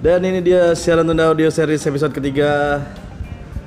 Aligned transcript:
Dan 0.00 0.20
ini 0.24 0.40
dia 0.44 0.72
siaran 0.76 1.04
tunda 1.04 1.28
audio 1.28 1.48
series 1.48 1.84
episode 1.84 2.12
ketiga. 2.12 2.80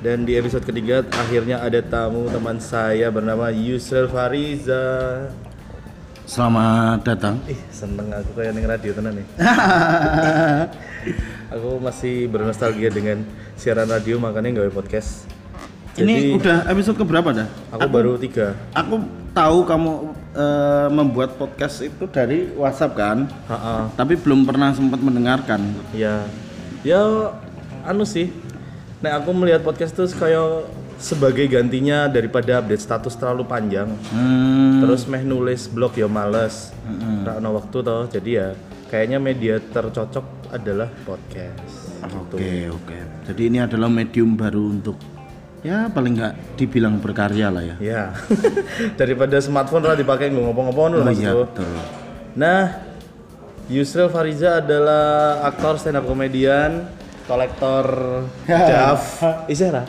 Dan 0.02 0.22
di 0.22 0.38
episode 0.38 0.62
ketiga 0.62 1.02
akhirnya 1.14 1.58
ada 1.58 1.82
tamu 1.82 2.30
teman 2.30 2.62
saya 2.62 3.10
bernama 3.10 3.50
Yusril 3.50 4.06
Fariza. 4.06 5.26
Selamat 6.26 7.02
datang. 7.02 7.42
Ih 7.50 7.58
seneng 7.74 8.14
aku 8.14 8.38
kayak 8.38 8.54
ning 8.54 8.66
radio 8.70 8.92
tenan 8.94 9.18
nih. 9.18 9.26
Aku 11.54 11.78
masih 11.78 12.26
bernostalgia 12.26 12.90
dengan 12.90 13.22
siaran 13.54 13.86
radio 13.86 14.18
makanya 14.18 14.62
nggak 14.62 14.74
podcast 14.74 15.33
Ini 15.94 16.34
udah 16.34 16.66
episode 16.66 16.98
keberapa 16.98 17.30
dah? 17.30 17.46
Aku 17.70 17.86
baru 17.86 18.18
tiga 18.18 18.58
Aku 18.74 18.98
tahu 19.30 19.62
kamu 19.62 19.92
eh, 20.34 20.88
membuat 20.90 21.38
podcast 21.38 21.82
itu 21.82 22.06
dari 22.10 22.50
WhatsApp 22.54 22.98
kan, 22.98 23.18
Ha-ha. 23.46 23.90
tapi 23.94 24.18
belum 24.18 24.42
pernah 24.42 24.74
sempat 24.74 24.98
mendengarkan. 24.98 25.62
Ya, 25.94 26.26
ya 26.82 27.30
anu 27.86 28.02
sih. 28.02 28.30
Nek 29.02 29.22
aku 29.22 29.30
melihat 29.34 29.62
podcast 29.62 29.94
tuh 29.94 30.06
kayak 30.10 30.66
sebagai 30.98 31.46
gantinya 31.46 32.06
daripada 32.10 32.58
update 32.62 32.82
status 32.82 33.14
terlalu 33.14 33.44
panjang. 33.46 33.90
Hmm, 34.10 34.80
Terus 34.82 35.06
meh 35.06 35.22
nulis 35.22 35.66
blog 35.70 35.94
ya 35.94 36.06
males. 36.10 36.70
Ra 37.22 37.38
ono 37.38 37.54
waktu 37.54 37.76
toh. 37.82 38.06
Jadi 38.10 38.30
ya 38.34 38.54
kayaknya 38.90 39.18
media 39.22 39.58
tercocok 39.62 40.50
adalah 40.50 40.88
podcast. 41.04 41.98
Oke 42.06 42.70
oke. 42.70 42.98
Jadi 43.30 43.42
ini 43.46 43.58
adalah 43.60 43.90
medium 43.90 44.34
baru 44.38 44.72
untuk 44.72 44.96
ya 45.64 45.88
paling 45.88 46.12
nggak 46.12 46.60
dibilang 46.60 47.00
berkarya 47.00 47.48
lah 47.48 47.64
ya. 47.64 47.76
Ya. 47.80 48.02
daripada 49.00 49.40
smartphone 49.40 49.88
lah 49.88 49.96
dipakai 49.96 50.28
nggak 50.28 50.44
ngomong-ngomong 50.44 51.00
Oh 51.00 51.04
Mas 51.08 51.16
iya 51.16 51.32
betul. 51.32 51.72
Nah, 52.36 52.84
Yusril 53.72 54.12
Fariza 54.12 54.60
adalah 54.60 55.40
aktor 55.48 55.80
stand 55.80 55.96
up 55.96 56.04
komedian, 56.04 56.84
kolektor 57.24 57.86
Jav. 58.68 59.00
Isera. 59.48 59.88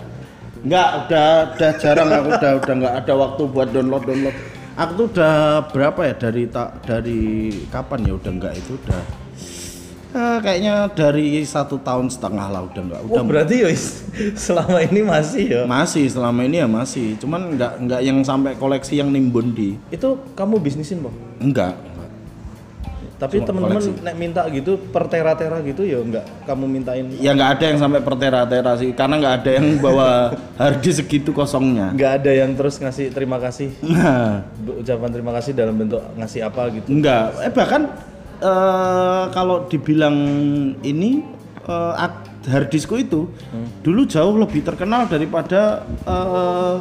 Enggak, 0.63 0.89
udah 1.05 1.27
udah 1.53 1.71
jarang 1.77 2.09
aku 2.09 2.29
udah 2.39 2.51
udah 2.63 2.73
nggak 2.79 2.95
ada 3.03 3.13
waktu 3.13 3.41
buat 3.51 3.67
download 3.69 4.03
download. 4.07 4.35
Aku 4.75 4.91
tuh 4.95 5.07
udah 5.11 5.35
berapa 5.75 5.99
ya 6.07 6.13
dari 6.15 6.43
tak 6.47 6.87
dari 6.87 7.21
kapan 7.67 7.99
ya 8.07 8.13
udah 8.15 8.31
enggak 8.31 8.53
itu 8.57 8.79
udah 8.79 9.24
eh, 10.15 10.37
kayaknya 10.39 10.75
dari 10.89 11.43
satu 11.43 11.75
tahun 11.77 12.07
setengah 12.07 12.47
lah 12.47 12.61
udah 12.63 12.81
enggak 12.81 13.01
udah 13.03 13.19
Oh, 13.19 13.25
berarti 13.27 13.55
yos 13.61 14.07
selama 14.47 14.79
ini 14.79 15.03
masih 15.03 15.43
ya. 15.45 15.61
masih 15.67 16.07
selama 16.07 16.41
ini 16.41 16.63
ya 16.63 16.67
masih 16.67 17.19
cuman 17.19 17.51
enggak 17.51 17.71
enggak 17.77 17.99
yang 17.99 18.17
sampai 18.23 18.55
koleksi 18.55 18.95
yang 18.95 19.11
nimbun 19.11 19.51
di 19.51 19.75
Itu 19.89 20.15
kamu 20.33 20.57
bisnisin, 20.57 21.03
Bang? 21.03 21.15
enggak, 21.37 21.75
enggak. 21.75 22.09
Tapi 23.15 23.39
teman-teman 23.39 23.79
nek 24.03 24.15
minta 24.15 24.43
gitu 24.51 24.75
per 24.75 25.07
tera-tera 25.07 25.63
gitu 25.63 25.87
ya 25.87 26.03
enggak 26.03 26.27
kamu 26.43 26.63
mintain 26.67 27.07
ya 27.15 27.31
enggak 27.31 27.49
ada 27.55 27.63
yang 27.71 27.79
sampai 27.79 27.99
per 28.03 28.15
tera-tera 28.15 28.71
sih 28.75 28.91
karena 28.91 29.15
enggak 29.15 29.35
ada 29.39 29.51
yang 29.55 29.67
bawa 29.79 30.09
harddisk 30.59 30.99
segitu 30.99 31.31
kosongnya 31.31 31.95
enggak 31.95 32.11
ada 32.19 32.31
yang 32.35 32.51
terus 32.55 32.75
ngasih 32.75 33.15
terima 33.15 33.39
kasih 33.39 33.71
nah 33.87 34.43
ucapan 34.67 35.09
terima 35.11 35.31
kasih 35.31 35.51
dalam 35.55 35.75
bentuk 35.75 36.03
ngasih 36.15 36.43
apa 36.43 36.67
gitu. 36.75 36.87
Enggak, 36.91 37.39
eh 37.39 37.51
bahkan 37.55 37.81
eh, 38.37 39.23
kalau 39.29 39.65
dibilang 39.65 40.15
ini 40.81 41.23
eh, 41.61 41.93
ak- 41.97 42.45
harddiskku 42.45 42.95
itu 42.95 43.25
dulu 43.81 44.05
jauh 44.05 44.37
lebih 44.37 44.61
terkenal 44.61 45.05
daripada 45.05 45.81
eh, 46.03 46.77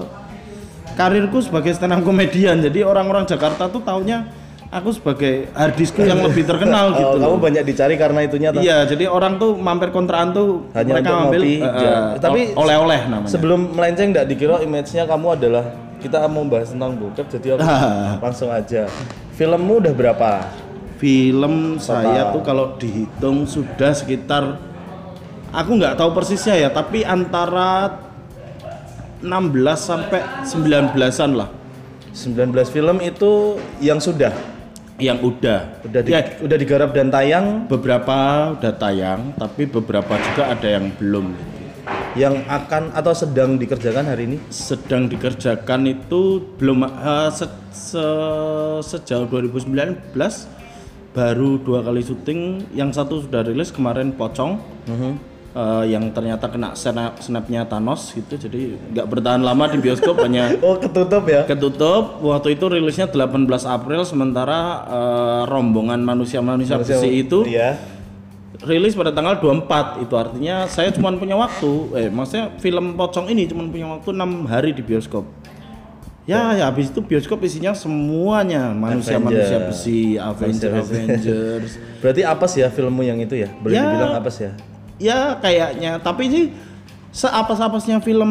karirku 0.94 1.41
sebagai 1.41 1.74
stand 1.74 1.92
up 1.92 2.02
komedian. 2.02 2.61
Jadi 2.61 2.80
orang-orang 2.80 3.24
Jakarta 3.24 3.66
tuh 3.66 3.83
taunya 3.83 4.30
aku 4.70 4.91
sebagai 4.91 5.50
harddiskku 5.50 6.02
yang 6.02 6.19
lebih 6.19 6.42
terkenal 6.44 6.91
Oh, 6.94 6.98
gitu. 7.14 7.19
kamu 7.22 7.36
banyak 7.41 7.64
dicari 7.64 7.94
karena 7.94 8.20
itunya 8.22 8.50
toh? 8.50 8.58
Iya, 8.58 8.86
jadi 8.86 9.06
orang 9.06 9.39
tuh 9.39 9.55
mampir 9.55 9.91
kontrakan 9.91 10.34
tuh 10.34 10.48
Hanya 10.74 10.98
mereka 10.98 11.30
eh, 11.30 11.58
ja. 11.62 11.90
eh, 12.14 12.20
Tapi 12.20 12.40
oleh-oleh 12.55 13.01
namanya. 13.07 13.30
Sebelum 13.30 13.70
melenceng 13.73 14.11
enggak 14.11 14.27
dikira 14.27 14.58
image-nya 14.61 15.07
kamu 15.07 15.27
adalah 15.34 15.64
kita 15.98 16.20
mau 16.28 16.45
bahas 16.45 16.68
tentang 16.68 16.95
bokep 16.95 17.27
jadi 17.33 17.57
aku 17.57 17.64
langsung 18.24 18.51
aja. 18.51 18.86
Filmmu 19.34 19.83
udah 19.83 19.95
berapa? 19.95 20.30
Film 20.96 21.77
saya 21.77 22.30
tuh 22.30 22.40
kalau 22.40 22.74
dihitung 22.74 23.44
sudah 23.44 23.90
sekitar 23.90 24.56
aku 25.50 25.70
nggak 25.74 25.94
tahu 25.94 26.10
persisnya 26.12 26.56
ya, 26.56 26.68
tapi 26.68 27.02
antara 27.02 27.98
16 29.20 29.30
sampai 29.77 30.20
19-an 30.42 31.30
lah 31.34 31.48
19 32.10 32.46
film 32.68 32.96
itu 33.00 33.33
yang 33.78 33.98
sudah 33.98 34.30
yang 34.94 35.18
udah. 35.18 35.83
udah 35.83 36.00
di- 36.00 36.10
Ya, 36.10 36.22
udah 36.38 36.54
digarap 36.54 36.90
dan 36.90 37.10
tayang 37.10 37.66
beberapa 37.66 38.14
udah 38.54 38.72
tayang, 38.72 39.34
tapi 39.34 39.66
beberapa 39.66 40.14
juga 40.22 40.54
ada 40.54 40.68
yang 40.70 40.94
belum. 40.94 41.34
yang 42.14 42.46
akan 42.46 42.94
atau 42.94 43.10
sedang 43.10 43.58
dikerjakan 43.58 44.06
hari 44.06 44.24
ini. 44.24 44.38
Sedang 44.46 45.04
dikerjakan 45.04 45.84
itu 45.84 46.38
belum 46.54 46.86
eh, 46.86 47.28
se- 47.28 47.50
se- 47.68 48.80
sejauh 48.86 49.27
2019 49.27 50.14
baru 51.14 51.57
dua 51.57 51.80
kali 51.80 52.02
syuting, 52.02 52.41
yang 52.73 52.91
satu 52.91 53.23
sudah 53.23 53.41
rilis 53.41 53.70
kemarin 53.70 54.11
Pocong. 54.11 54.58
eh, 55.55 55.85
yang 55.86 56.11
ternyata 56.11 56.51
kena 56.51 56.75
snap 56.75 57.17
snapnya 57.17 57.63
Thanos 57.63 58.11
gitu. 58.11 58.35
Jadi 58.35 58.75
nggak 58.91 59.07
bertahan 59.07 59.39
lama 59.39 59.70
di 59.70 59.79
bioskop 59.79 60.19
hanya 60.19 60.51
Oh, 60.67 60.75
ketutup 60.75 61.23
ya. 61.25 61.47
ketutup. 61.47 62.19
Waktu 62.19 62.58
itu 62.58 62.67
rilisnya 62.67 63.07
18 63.07 63.47
April 63.64 64.02
sementara 64.02 64.58
eh, 64.85 65.42
rombongan 65.47 66.02
manusia-manusia 66.02 66.75
besi 66.77 67.23
itu 67.23 67.46
Iya. 67.46 67.79
rilis 68.61 68.95
pada 68.95 69.11
tanggal 69.11 69.39
24 69.39 70.02
itu 70.02 70.14
artinya 70.14 70.67
saya 70.67 70.91
cuma 70.91 71.14
punya 71.14 71.39
waktu. 71.39 71.70
Eh 71.95 72.08
maksudnya 72.11 72.51
film 72.58 72.95
pocong 72.95 73.29
ini 73.29 73.46
cuma 73.46 73.63
punya 73.64 73.86
waktu 73.89 74.11
enam 74.11 74.46
hari 74.46 74.70
di 74.70 74.83
bioskop 74.83 75.23
ya 76.24 76.52
ya 76.52 76.64
habis 76.67 76.89
itu 76.89 77.01
bioskop 77.01 77.36
isinya 77.40 77.73
semuanya 77.73 78.73
manusia-manusia 78.73 79.68
besi 79.68 80.17
Avengers 80.17 80.89
Avengers 80.89 81.70
Berarti 82.01 82.20
apa 82.20 82.45
sih 82.45 82.61
ya 82.61 82.68
filmmu 82.68 83.01
yang 83.01 83.17
itu 83.17 83.33
ya? 83.35 83.48
Boleh 83.55 83.74
Ya. 83.74 83.85
dibilang 83.86 84.14
apa 84.14 84.29
sih 84.29 84.45
ya? 84.45 84.52
ya 84.95 85.18
kayaknya 85.36 85.98
tapi 85.98 86.29
sih 86.29 86.45
seapas-apasnya 87.11 87.98
film 87.98 88.30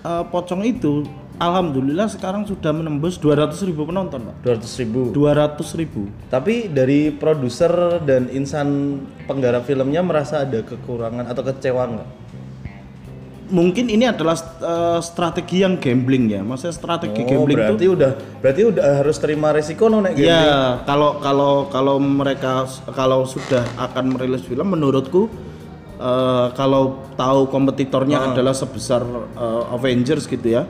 eh, 0.00 0.24
pocong 0.26 0.62
itu 0.62 1.04
alhamdulillah 1.36 2.06
sekarang 2.06 2.42
sudah 2.42 2.70
menembus 2.70 3.14
200 3.16 3.54
ribu 3.62 3.84
penonton 3.84 4.18
pak 4.20 4.34
200 4.58 4.80
ribu. 4.82 5.00
200 5.12 5.78
ribu 5.78 6.02
Tapi 6.26 6.66
dari 6.66 7.10
produser 7.10 7.70
dan 8.02 8.26
insan 8.28 8.98
penggarap 9.24 9.62
filmnya 9.62 10.02
merasa 10.02 10.42
ada 10.42 10.60
kekurangan 10.60 11.24
atau 11.24 11.42
kecewa 11.44 11.82
nggak? 11.88 12.08
Mungkin 13.48 13.88
ini 13.88 14.04
adalah 14.04 14.36
eh, 14.38 15.00
strategi 15.00 15.64
yang 15.64 15.80
gambling 15.80 16.28
ya 16.28 16.40
maksudnya 16.44 16.76
strategi 16.76 17.20
Oh, 17.24 17.28
gambling 17.28 17.56
itu 17.56 17.64
berarti 17.64 17.86
udah 17.88 18.10
berarti 18.44 18.62
udah 18.68 18.84
harus 19.00 19.16
terima 19.18 19.48
resiko 19.52 19.88
no 19.88 20.04
nek 20.04 20.14
gambling. 20.14 20.28
Ya, 20.28 20.84
kalau 20.84 21.20
kalau 21.20 21.52
kalau 21.72 21.96
mereka 21.98 22.68
kalau 22.92 23.24
sudah 23.24 23.64
akan 23.80 24.14
merilis 24.16 24.44
film 24.44 24.68
menurutku 24.68 25.32
eh, 25.96 26.46
kalau 26.54 27.04
tahu 27.16 27.48
kompetitornya 27.48 28.32
adalah 28.32 28.52
sebesar 28.52 29.02
eh, 29.36 29.74
Avengers 29.74 30.28
gitu 30.28 30.48
ya. 30.48 30.68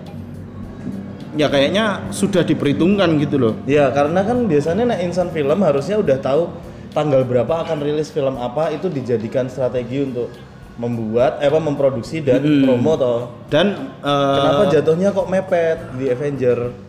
Ya 1.38 1.46
kayaknya 1.46 2.10
sudah 2.10 2.42
diperhitungkan 2.42 3.14
gitu 3.22 3.38
loh. 3.38 3.54
Ya, 3.62 3.94
karena 3.94 4.26
kan 4.26 4.50
biasanya 4.50 4.90
nek 4.90 5.06
insan 5.06 5.30
film 5.30 5.62
harusnya 5.62 6.00
udah 6.00 6.18
tahu 6.18 6.50
tanggal 6.90 7.22
berapa 7.22 7.62
akan 7.62 7.78
rilis 7.78 8.10
film 8.10 8.40
apa 8.40 8.74
itu 8.74 8.90
dijadikan 8.90 9.46
strategi 9.46 10.02
untuk 10.02 10.32
membuat 10.78 11.42
eh, 11.42 11.50
apa 11.50 11.58
memproduksi 11.58 12.22
dan 12.22 12.40
promo 12.62 12.94
toh. 12.94 13.20
Dan 13.50 13.98
eh, 14.00 14.36
Kenapa 14.38 14.62
jatuhnya 14.70 15.08
kok 15.10 15.26
mepet 15.26 15.78
di 15.98 16.06
Avenger? 16.08 16.86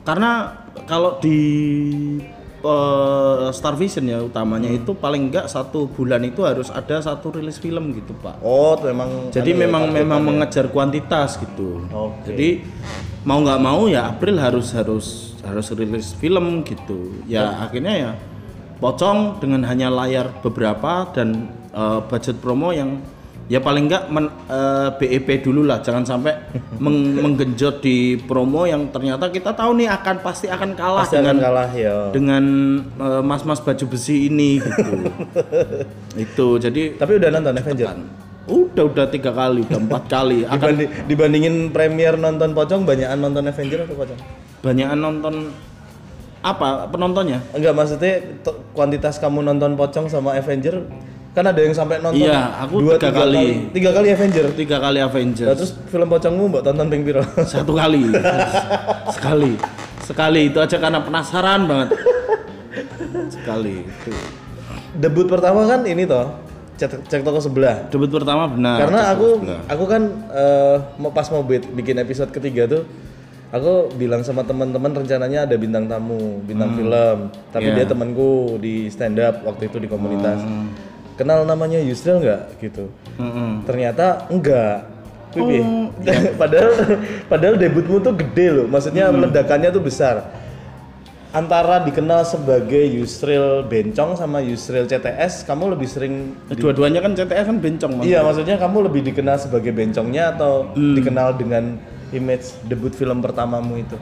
karena 0.00 0.56
kalau 0.88 1.20
di 1.20 1.38
eh, 2.64 3.46
Star 3.52 3.76
Vision 3.76 4.08
ya 4.08 4.18
utamanya 4.24 4.72
itu 4.72 4.96
paling 4.96 5.28
enggak 5.28 5.46
satu 5.46 5.86
bulan 5.92 6.24
itu 6.24 6.42
harus 6.42 6.72
ada 6.72 6.98
satu 7.04 7.36
rilis 7.36 7.60
film 7.60 7.92
gitu, 7.94 8.16
Pak. 8.18 8.40
Oh, 8.40 8.74
memang 8.80 9.28
Jadi 9.30 9.52
memang 9.52 9.92
memang 9.92 10.20
ya. 10.20 10.26
mengejar 10.26 10.66
kuantitas 10.72 11.36
gitu. 11.36 11.84
Oke. 11.92 12.32
Jadi 12.32 12.48
mau 13.22 13.38
nggak 13.44 13.60
mau 13.60 13.84
ya 13.86 14.08
April 14.08 14.40
harus 14.40 14.72
harus 14.72 15.36
harus 15.44 15.66
rilis 15.76 16.16
film 16.16 16.64
gitu. 16.64 17.20
Ya 17.28 17.68
akhirnya 17.68 17.94
ya 17.94 18.10
pocong 18.80 19.38
dengan 19.44 19.68
hanya 19.68 19.92
layar 19.92 20.32
beberapa 20.40 21.04
dan 21.12 21.52
eh, 21.76 22.00
budget 22.08 22.40
promo 22.40 22.72
yang 22.72 23.04
ya 23.50 23.58
paling 23.58 23.90
nggak 23.90 24.14
men- 24.14 24.30
eh, 24.46 24.88
BEP 24.94 25.42
dulu 25.42 25.66
lah 25.66 25.82
jangan 25.82 26.06
sampai 26.06 26.38
meng- 26.84 27.18
menggenjot 27.18 27.82
di 27.82 28.14
promo 28.14 28.62
yang 28.62 28.94
ternyata 28.94 29.26
kita 29.26 29.50
tahu 29.50 29.74
nih 29.74 29.90
akan 29.90 30.22
pasti 30.22 30.46
akan 30.46 30.78
kalah 30.78 31.02
pasti 31.02 31.18
dengan 31.18 31.34
akan 31.34 31.42
kalah 31.42 31.70
ya. 31.74 31.96
dengan 32.14 32.44
eh, 32.78 33.22
mas-mas 33.26 33.58
baju 33.58 33.84
besi 33.90 34.30
ini 34.30 34.62
gitu. 34.62 34.92
itu 36.30 36.46
jadi 36.62 36.94
Tapi 36.94 37.12
udah 37.18 37.28
nonton 37.34 37.58
Avenger? 37.58 37.90
Udah 38.50 38.84
udah 38.86 39.06
tiga 39.10 39.30
kali, 39.30 39.62
udah 39.62 39.78
empat 39.78 40.04
kali. 40.06 40.42
Akan 40.50 40.74
Dibanding, 40.74 40.90
dibandingin 41.06 41.54
premier 41.70 42.14
nonton 42.14 42.54
pocong 42.54 42.86
banyakan 42.86 43.18
nonton 43.18 43.50
Avenger 43.50 43.82
atau 43.82 43.98
pocong? 43.98 44.20
banyakan 44.60 44.98
nonton 45.00 45.34
apa 46.40 46.86
penontonnya? 46.86 47.42
Enggak 47.52 47.74
maksudnya 47.74 48.14
kuantitas 48.72 49.18
kamu 49.18 49.42
nonton 49.42 49.74
pocong 49.74 50.06
sama 50.06 50.38
Avenger 50.38 50.86
kan 51.30 51.44
ada 51.44 51.60
yang 51.60 51.70
sampai 51.70 51.98
nonton 51.98 52.20
Iya, 52.20 52.42
aku 52.58 52.74
dua 52.80 52.98
tiga 52.98 53.06
tiga 53.06 53.10
kali. 53.16 53.34
kali 53.36 53.48
tiga 53.70 53.90
kali 53.92 54.06
Avenger. 54.10 54.46
Tiga 54.52 54.76
kali 54.78 54.98
Nah, 54.98 55.06
Avengers. 55.06 55.48
terus 55.54 55.72
film 55.86 56.06
pocongmu 56.06 56.44
mbak 56.48 56.62
tonton 56.62 56.86
ping 56.86 57.02
piro? 57.02 57.22
Satu 57.46 57.72
kali. 57.72 58.02
Sekali. 59.08 59.52
Sekali 60.02 60.40
itu 60.46 60.58
aja 60.58 60.76
karena 60.76 60.98
penasaran 60.98 61.64
banget. 61.64 61.88
Sekali 63.30 63.86
itu. 63.86 64.10
Debut 64.92 65.26
pertama 65.26 65.64
kan 65.64 65.86
ini 65.86 66.02
toh 66.02 66.34
cek, 66.76 67.06
cek 67.06 67.22
toko 67.22 67.38
sebelah. 67.38 67.86
Debut 67.88 68.10
pertama 68.10 68.50
benar. 68.50 68.76
Karena 68.80 69.00
aku 69.10 69.28
sebelah. 69.38 69.60
aku 69.68 69.84
kan 69.86 70.02
eh, 70.34 70.76
mau 70.98 71.10
pas 71.10 71.26
mau 71.30 71.46
bikin 71.46 71.96
episode 71.96 72.30
ketiga 72.30 72.66
tuh 72.66 72.82
aku 73.50 73.90
bilang 73.94 74.22
sama 74.22 74.42
teman-teman 74.42 74.94
rencananya 74.96 75.46
ada 75.46 75.54
bintang 75.54 75.86
tamu, 75.86 76.42
bintang 76.42 76.74
film. 76.74 77.30
Tapi 77.50 77.66
Iya. 77.68 77.76
dia 77.76 77.86
temanku 77.86 78.58
di 78.58 78.86
stand 78.88 79.18
up 79.18 79.42
waktu 79.42 79.66
itu 79.66 79.78
di 79.78 79.86
komunitas. 79.86 80.42
Kenal 81.20 81.44
namanya 81.44 81.76
Yusril 81.84 82.24
nggak 82.24 82.56
gitu. 82.64 82.88
Mm-mm. 83.20 83.68
Ternyata 83.68 84.24
enggak. 84.32 84.88
Pipi. 85.36 85.60
padahal 86.40 86.72
padahal 87.28 87.54
debutmu 87.60 88.00
tuh 88.00 88.16
gede 88.16 88.46
loh. 88.56 88.66
Maksudnya 88.72 89.12
ledakannya 89.12 89.68
tuh 89.68 89.84
besar. 89.84 90.32
Antara 91.30 91.84
dikenal 91.84 92.26
sebagai 92.26 92.90
Yusril 92.90 93.62
Bencong 93.68 94.18
sama 94.18 94.42
Yusril 94.42 94.88
CTS, 94.88 95.46
kamu 95.46 95.76
lebih 95.76 95.86
sering 95.86 96.34
Dua-duanya 96.50 97.04
kan 97.04 97.14
CTS 97.14 97.46
kan 97.46 97.56
bencong 97.62 97.92
Mas. 98.00 98.08
Iya, 98.08 98.24
maksudnya 98.26 98.56
kamu 98.58 98.90
lebih 98.90 99.06
dikenal 99.12 99.38
sebagai 99.38 99.70
bencongnya 99.70 100.34
atau 100.34 100.72
dikenal 100.74 101.38
dengan 101.38 101.78
image 102.10 102.50
debut 102.66 102.90
film 102.90 103.22
pertamamu 103.22 103.78
itu 103.78 103.94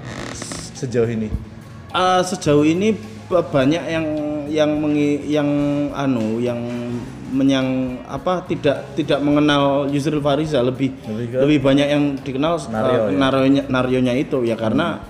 sejauh 0.72 1.10
ini? 1.10 1.28
Eh, 1.92 2.22
sejauh 2.24 2.64
ini 2.64 2.96
ba- 3.28 3.44
banyak 3.44 3.84
yang 3.84 4.06
yang 4.48 4.80
mengi, 4.80 5.28
yang 5.28 5.48
anu 5.92 6.40
yang 6.40 6.58
menyang 7.28 8.00
apa 8.08 8.40
tidak 8.48 8.96
tidak 8.96 9.20
mengenal 9.20 9.84
Yusril 9.86 10.18
Fariza 10.18 10.64
lebih 10.64 10.96
Lebih 11.04 11.26
ke- 11.28 11.38
lebih 11.44 11.58
banyak 11.60 11.86
yang 11.86 12.04
dikenal 12.16 12.56
Nario 12.66 12.88
eh, 12.88 12.96
ya? 13.12 13.18
narionya 13.20 13.62
narionya 13.68 14.14
itu 14.16 14.48
ya 14.48 14.56
karena 14.56 15.04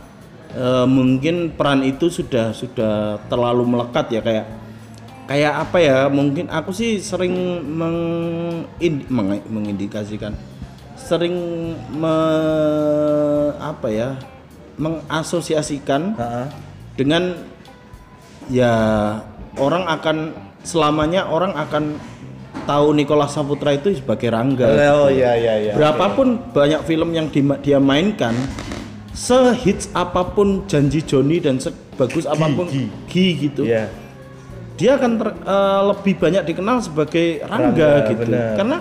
eh, 0.51 0.83
mungkin 0.85 1.55
peran 1.55 1.87
itu 1.87 2.11
sudah 2.11 2.51
sudah 2.51 3.23
terlalu 3.31 3.63
melekat 3.65 4.11
ya 4.11 4.21
kayak 4.21 4.47
kayak 5.29 5.55
apa 5.63 5.79
ya 5.79 5.99
mungkin 6.09 6.51
aku 6.51 6.75
sih 6.75 6.99
sering 6.99 7.31
meng, 7.63 7.99
meng- 9.07 9.47
mengindikasikan 9.47 10.35
sering 10.99 11.37
me, 11.95 12.17
apa 13.57 13.89
ya 13.89 14.09
mengasosiasikan 14.75 16.19
Heeh. 16.19 16.47
dengan 16.97 17.23
ya 18.49 18.73
orang 19.57 19.89
akan 19.89 20.17
selamanya 20.61 21.25
orang 21.25 21.57
akan 21.57 21.97
tahu 22.65 22.93
Nicholas 22.93 23.33
Saputra 23.33 23.73
itu 23.73 23.97
sebagai 23.97 24.29
Rangga. 24.29 24.69
Oh 24.93 25.09
iya 25.09 25.33
iya 25.35 25.55
iya. 25.59 25.73
Berapapun 25.73 26.53
banyak 26.53 26.85
film 26.85 27.17
yang 27.17 27.33
di- 27.33 27.41
dia 27.63 27.81
mainkan, 27.81 28.37
sehits 29.11 29.89
apa 29.93 30.23
pun 30.27 30.69
janji 30.69 31.01
Joni 31.01 31.41
dan 31.41 31.57
sebagus 31.57 32.29
apa 32.29 32.45
pun 32.47 32.69
Gi. 32.69 32.85
Gi 33.09 33.27
gitu, 33.41 33.63
Iya. 33.65 33.89
dia 34.77 34.95
akan 34.95 35.11
ter- 35.17 35.39
eh, 35.41 35.81
lebih 35.89 36.15
banyak 36.19 36.43
dikenal 36.45 36.77
sebagai 36.79 37.41
Rangga, 37.43 37.65
Rangga, 37.73 37.91
gitu. 38.07 38.23
benar. 38.29 38.49
Karena 38.55 38.77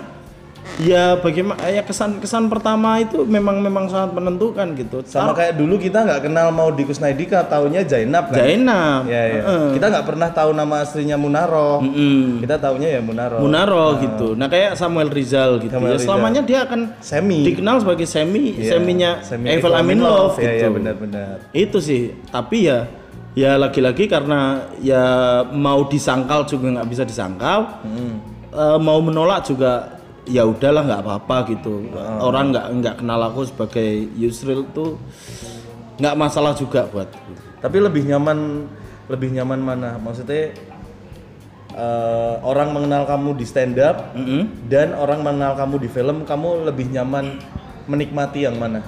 ya 0.78 1.18
bagaimana 1.18 1.58
ya 1.72 1.82
kesan 1.82 2.20
kesan 2.20 2.52
pertama 2.52 3.00
itu 3.00 3.24
memang 3.24 3.64
memang 3.64 3.90
sangat 3.90 4.14
menentukan 4.14 4.76
gitu. 4.76 5.02
Sama 5.08 5.32
kayak 5.34 5.58
dulu 5.58 5.80
kita 5.80 6.06
nggak 6.06 6.28
kenal 6.28 6.52
mau 6.52 6.70
di 6.70 6.86
Kusnaidika, 6.86 7.48
taunya 7.50 7.82
Zainab 7.88 8.30
kan? 8.30 8.38
Zainab. 8.44 9.02
Iya 9.10 9.22
iya. 9.24 9.42
Heeh. 9.42 9.68
Kita 9.74 9.86
nggak 9.90 10.06
pernah 10.06 10.30
tahu 10.30 10.50
nama 10.54 10.76
aslinya 10.84 11.18
Munaro. 11.18 11.82
Mm-mm. 11.82 12.44
Kita 12.46 12.62
taunya 12.62 12.94
ya 12.94 13.02
Munaro. 13.02 13.42
Munaro 13.42 13.98
gitu. 14.04 14.36
Nah 14.38 14.46
kayak 14.46 14.78
Samuel 14.78 15.10
Rizal 15.10 15.58
gitu. 15.64 15.74
Samuel 15.74 15.96
ya, 15.96 15.98
Rizal. 15.98 16.08
selamanya 16.14 16.42
dia 16.46 16.60
akan 16.68 16.80
Semi. 17.02 17.42
dikenal 17.48 17.82
sebagai 17.82 18.06
semi, 18.06 18.54
Iya, 18.60 18.78
seminya 18.78 19.12
Semi 19.26 19.48
Evel 19.50 19.74
Amin 19.74 19.98
Love 19.98 20.38
Iya 20.38 20.46
gitu. 20.46 20.62
iya 20.62 20.70
benar-benar. 20.70 21.34
Itu 21.56 21.78
sih. 21.82 22.14
Tapi 22.30 22.70
ya 22.70 22.86
ya 23.38 23.54
lagi-lagi 23.54 24.10
karena 24.10 24.66
ya 24.82 25.04
mau 25.54 25.86
disangkal 25.86 26.46
juga 26.46 26.74
nggak 26.78 26.90
bisa 26.90 27.04
disangkal. 27.06 27.82
Hmm. 27.82 28.22
Mau 28.82 28.98
menolak 29.02 29.46
juga 29.46 29.97
ya 30.28 30.44
udahlah 30.44 30.84
nggak 30.84 31.02
apa-apa 31.02 31.38
gitu. 31.56 31.88
Oh. 31.96 32.30
Orang 32.30 32.52
nggak 32.52 32.68
nggak 32.84 32.96
kenal 33.02 33.20
aku 33.24 33.48
sebagai 33.48 34.12
Yusril 34.20 34.68
tuh 34.76 35.00
nggak 35.98 36.16
masalah 36.20 36.54
juga 36.54 36.86
buat. 36.92 37.10
Tapi 37.64 37.78
lebih 37.82 38.06
nyaman 38.06 38.70
lebih 39.08 39.34
nyaman 39.34 39.60
mana? 39.64 39.90
Maksudnya 39.98 40.54
eh, 41.74 42.36
orang 42.44 42.76
mengenal 42.76 43.08
kamu 43.08 43.40
di 43.40 43.46
stand 43.48 43.80
up 43.80 44.14
Mm-mm. 44.14 44.68
dan 44.68 44.94
orang 44.94 45.24
mengenal 45.24 45.56
kamu 45.56 45.76
di 45.82 45.90
film, 45.90 46.28
kamu 46.28 46.68
lebih 46.68 46.92
nyaman 46.92 47.40
menikmati 47.88 48.44
yang 48.44 48.60
mana? 48.60 48.84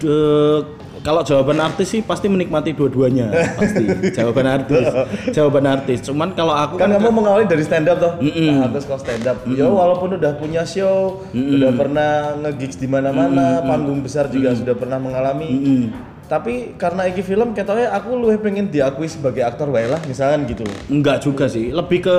De- 0.00 0.83
kalau 1.04 1.20
jawaban 1.20 1.60
artis 1.60 1.92
sih 1.92 2.00
pasti 2.00 2.32
menikmati 2.32 2.72
dua-duanya 2.72 3.28
pasti. 3.60 3.84
Jawaban 4.16 4.48
artis 4.48 4.88
jawaban 5.36 5.68
artis. 5.68 6.00
Cuman 6.08 6.32
kalau 6.32 6.56
aku 6.56 6.80
kan 6.80 6.88
kan, 6.88 6.96
kamu 6.96 7.12
mengawali 7.12 7.44
dari 7.44 7.60
stand 7.60 7.86
up 7.92 8.00
toh 8.00 8.16
nah, 8.24 8.72
terus 8.72 8.88
kau 8.88 8.96
stand 8.96 9.28
up 9.28 9.44
ya 9.52 9.68
walaupun 9.68 10.16
udah 10.16 10.32
punya 10.40 10.64
show 10.64 11.20
udah 11.30 11.70
pernah 11.76 12.32
nge-gigs 12.40 12.80
di 12.80 12.88
mana-mana 12.88 13.60
panggung 13.60 14.00
besar 14.00 14.32
juga 14.32 14.56
sudah 14.56 14.72
pernah 14.72 14.96
mengalami. 14.96 15.92
Tapi 16.24 16.72
karena 16.80 17.04
iki 17.04 17.20
film 17.20 17.52
katanya 17.52 17.92
aku 17.92 18.16
lu 18.16 18.32
pengen 18.40 18.72
diakui 18.72 19.04
sebagai 19.04 19.44
aktor 19.44 19.68
wae 19.68 19.84
lah 19.84 20.00
misalkan 20.08 20.48
gitu. 20.48 20.64
Enggak 20.88 21.20
juga 21.20 21.52
sih. 21.52 21.68
Lebih 21.68 22.00
ke 22.00 22.16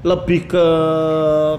lebih 0.00 0.48
ke 0.48 0.66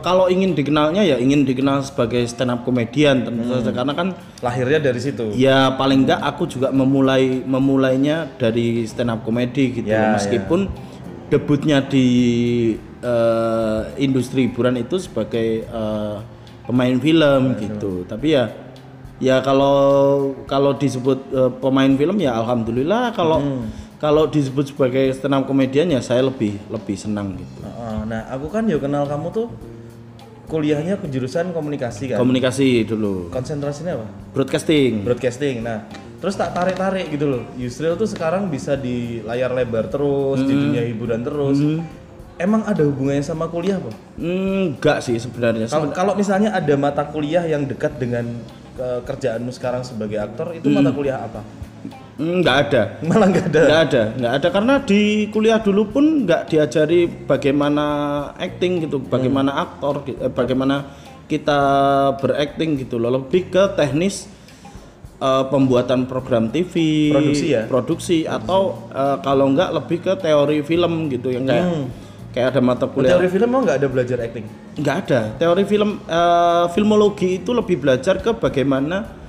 kalau 0.02 0.26
ingin 0.26 0.58
dikenalnya 0.58 1.06
ya 1.06 1.22
ingin 1.22 1.46
dikenal 1.46 1.86
sebagai 1.86 2.26
stand 2.26 2.50
up 2.50 2.66
komedian 2.66 3.22
tentu 3.22 3.46
saja 3.54 3.70
karena 3.70 3.94
kan 3.94 4.08
lahirnya 4.42 4.82
dari 4.82 4.98
situ. 4.98 5.30
ya 5.38 5.78
paling 5.78 6.10
enggak 6.10 6.18
aku 6.26 6.50
juga 6.50 6.74
memulai 6.74 7.46
memulainya 7.46 8.26
dari 8.42 8.90
stand 8.90 9.14
up 9.14 9.22
komedi 9.22 9.78
gitu 9.78 9.86
Ya, 9.94 10.18
meskipun 10.18 10.74
debutnya 11.30 11.86
di 11.86 12.08
eh, 13.06 13.82
industri 14.02 14.50
hiburan 14.50 14.74
itu 14.82 14.98
sebagai 14.98 15.62
eh, 15.62 16.18
pemain 16.66 16.98
film 16.98 17.42
gitu. 17.62 18.10
tapi 18.10 18.34
ya 18.34 18.50
ya 19.22 19.38
kalau 19.46 19.78
kalau 20.50 20.74
disebut 20.74 21.30
eh, 21.30 21.52
pemain 21.62 21.94
film 21.94 22.18
ya 22.18 22.42
alhamdulillah. 22.42 23.14
Kalau 23.14 23.38
kalau 24.02 24.26
disebut 24.26 24.74
sebagai 24.74 25.14
stand 25.14 25.38
up 25.38 25.46
komedian 25.46 25.94
ya 25.94 26.02
saya 26.02 26.26
lebih 26.26 26.58
lebih 26.68 26.98
senang 26.98 27.38
gitu 27.38 27.62
nah 28.10 28.28
aku 28.34 28.50
kan 28.50 28.66
ya 28.66 28.82
kenal 28.82 29.06
kamu 29.06 29.30
tuh 29.30 29.48
kuliahnya 30.52 31.00
ke 31.00 31.08
jurusan 31.08 31.54
komunikasi 31.56 32.12
kan 32.12 32.18
komunikasi 32.20 32.84
dulu 32.84 33.32
konsentrasinya 33.32 34.02
apa 34.02 34.08
broadcasting 34.36 35.08
broadcasting. 35.08 35.64
Nah, 35.64 35.88
terus 36.20 36.36
tak 36.36 36.56
tarik-tarik 36.56 37.12
gitu 37.12 37.28
loh. 37.28 37.44
Yusril 37.60 37.96
tuh 38.00 38.08
sekarang 38.08 38.48
bisa 38.48 38.76
di 38.80 39.20
layar 39.24 39.52
lebar 39.52 39.92
terus, 39.92 40.40
di 40.44 40.54
dunia 40.56 40.84
hiburan 40.88 41.24
terus. 41.24 41.60
Emang 42.40 42.66
ada 42.66 42.82
hubungannya 42.82 43.22
sama 43.22 43.46
kuliah, 43.52 43.78
Pak? 43.78 43.96
enggak 44.18 44.98
sih 45.06 45.14
sebenarnya 45.22 45.70
Kalau 45.70 45.94
kalau 45.94 46.14
misalnya 46.18 46.50
ada 46.58 46.74
mata 46.74 47.06
kuliah 47.06 47.46
yang 47.46 47.70
dekat 47.70 48.02
dengan 48.02 48.26
ke- 48.74 49.02
kerjaanmu 49.06 49.54
sekarang 49.54 49.86
sebagai 49.86 50.18
aktor, 50.18 50.58
itu 50.58 50.66
mata 50.74 50.90
kuliah 50.90 51.22
apa? 51.22 51.46
Enggak 52.16 52.56
ada 52.70 52.82
Malah 53.02 53.28
nggak 53.30 53.46
ada. 53.50 53.62
Nggak 53.66 53.82
ada, 53.82 54.02
nggak 54.14 54.34
ada 54.38 54.48
karena 54.50 54.74
di 54.82 55.02
kuliah 55.30 55.58
dulu 55.58 55.90
pun 55.90 56.06
nggak 56.24 56.42
diajari 56.48 57.10
bagaimana 57.10 57.86
acting 58.38 58.86
gitu, 58.86 59.02
bagaimana 59.02 59.58
aktor, 59.58 60.06
gi- 60.06 60.20
eh, 60.20 60.30
bagaimana 60.30 60.86
kita 61.26 61.60
berakting 62.20 62.78
gitu 62.78 62.96
loh. 62.96 63.10
Lebih 63.18 63.50
ke 63.50 63.64
teknis 63.74 64.30
eh, 65.18 65.44
pembuatan 65.50 66.06
program 66.06 66.50
TV, 66.50 66.74
Produksi 67.10 67.48
ya? 67.50 67.66
produksi 67.66 68.18
atau 68.24 68.86
eh, 68.90 69.18
kalau 69.22 69.50
nggak 69.50 69.70
lebih 69.74 69.98
ke 70.02 70.14
teori 70.16 70.62
film 70.62 71.10
gitu 71.10 71.34
yang 71.34 71.46
kayak 71.46 71.66
kayak 72.32 72.48
ada 72.54 72.62
mata 72.62 72.86
kuliah. 72.86 73.18
Teori 73.18 73.28
film 73.28 73.50
mau 73.50 73.60
nggak 73.60 73.78
ada 73.82 73.88
belajar 73.90 74.18
acting? 74.22 74.46
Nggak 74.78 74.96
ada. 75.08 75.20
Teori 75.36 75.64
film 75.66 75.98
eh, 76.06 76.66
filmologi 76.72 77.42
itu 77.42 77.50
lebih 77.50 77.82
belajar 77.82 78.22
ke 78.22 78.30
bagaimana 78.32 79.21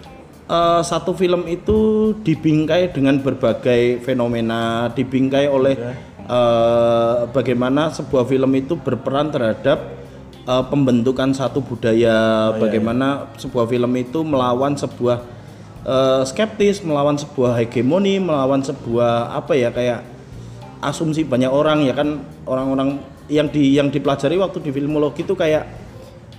eh, 0.52 0.82
satu 0.84 1.16
film 1.16 1.48
itu 1.48 2.12
dibingkai 2.20 2.92
dengan 2.92 3.16
berbagai 3.24 4.04
fenomena, 4.04 4.92
dibingkai 4.92 5.48
oleh 5.48 5.74
eh, 6.28 7.14
bagaimana 7.32 7.88
sebuah 7.88 8.28
film 8.28 8.52
itu 8.52 8.76
berperan 8.76 9.32
terhadap 9.32 9.78
eh, 10.44 10.64
pembentukan 10.68 11.32
satu 11.32 11.64
budaya, 11.64 12.52
bagaimana 12.60 13.32
sebuah 13.40 13.64
film 13.64 13.92
itu 13.96 14.20
melawan 14.20 14.76
sebuah 14.76 15.24
eh, 15.88 16.22
skeptis, 16.28 16.84
melawan 16.84 17.16
sebuah 17.16 17.56
hegemoni, 17.56 18.20
melawan 18.20 18.60
sebuah 18.60 19.32
apa 19.32 19.56
ya 19.56 19.72
kayak 19.72 20.04
asumsi 20.84 21.24
banyak 21.24 21.48
orang 21.48 21.86
ya 21.88 21.94
kan? 21.96 22.20
Orang-orang 22.44 22.98
yang 23.30 23.48
di 23.48 23.78
yang 23.78 23.88
dipelajari 23.88 24.36
waktu 24.36 24.60
di 24.60 24.70
filmologi 24.74 25.22
itu 25.22 25.32
kayak 25.38 25.64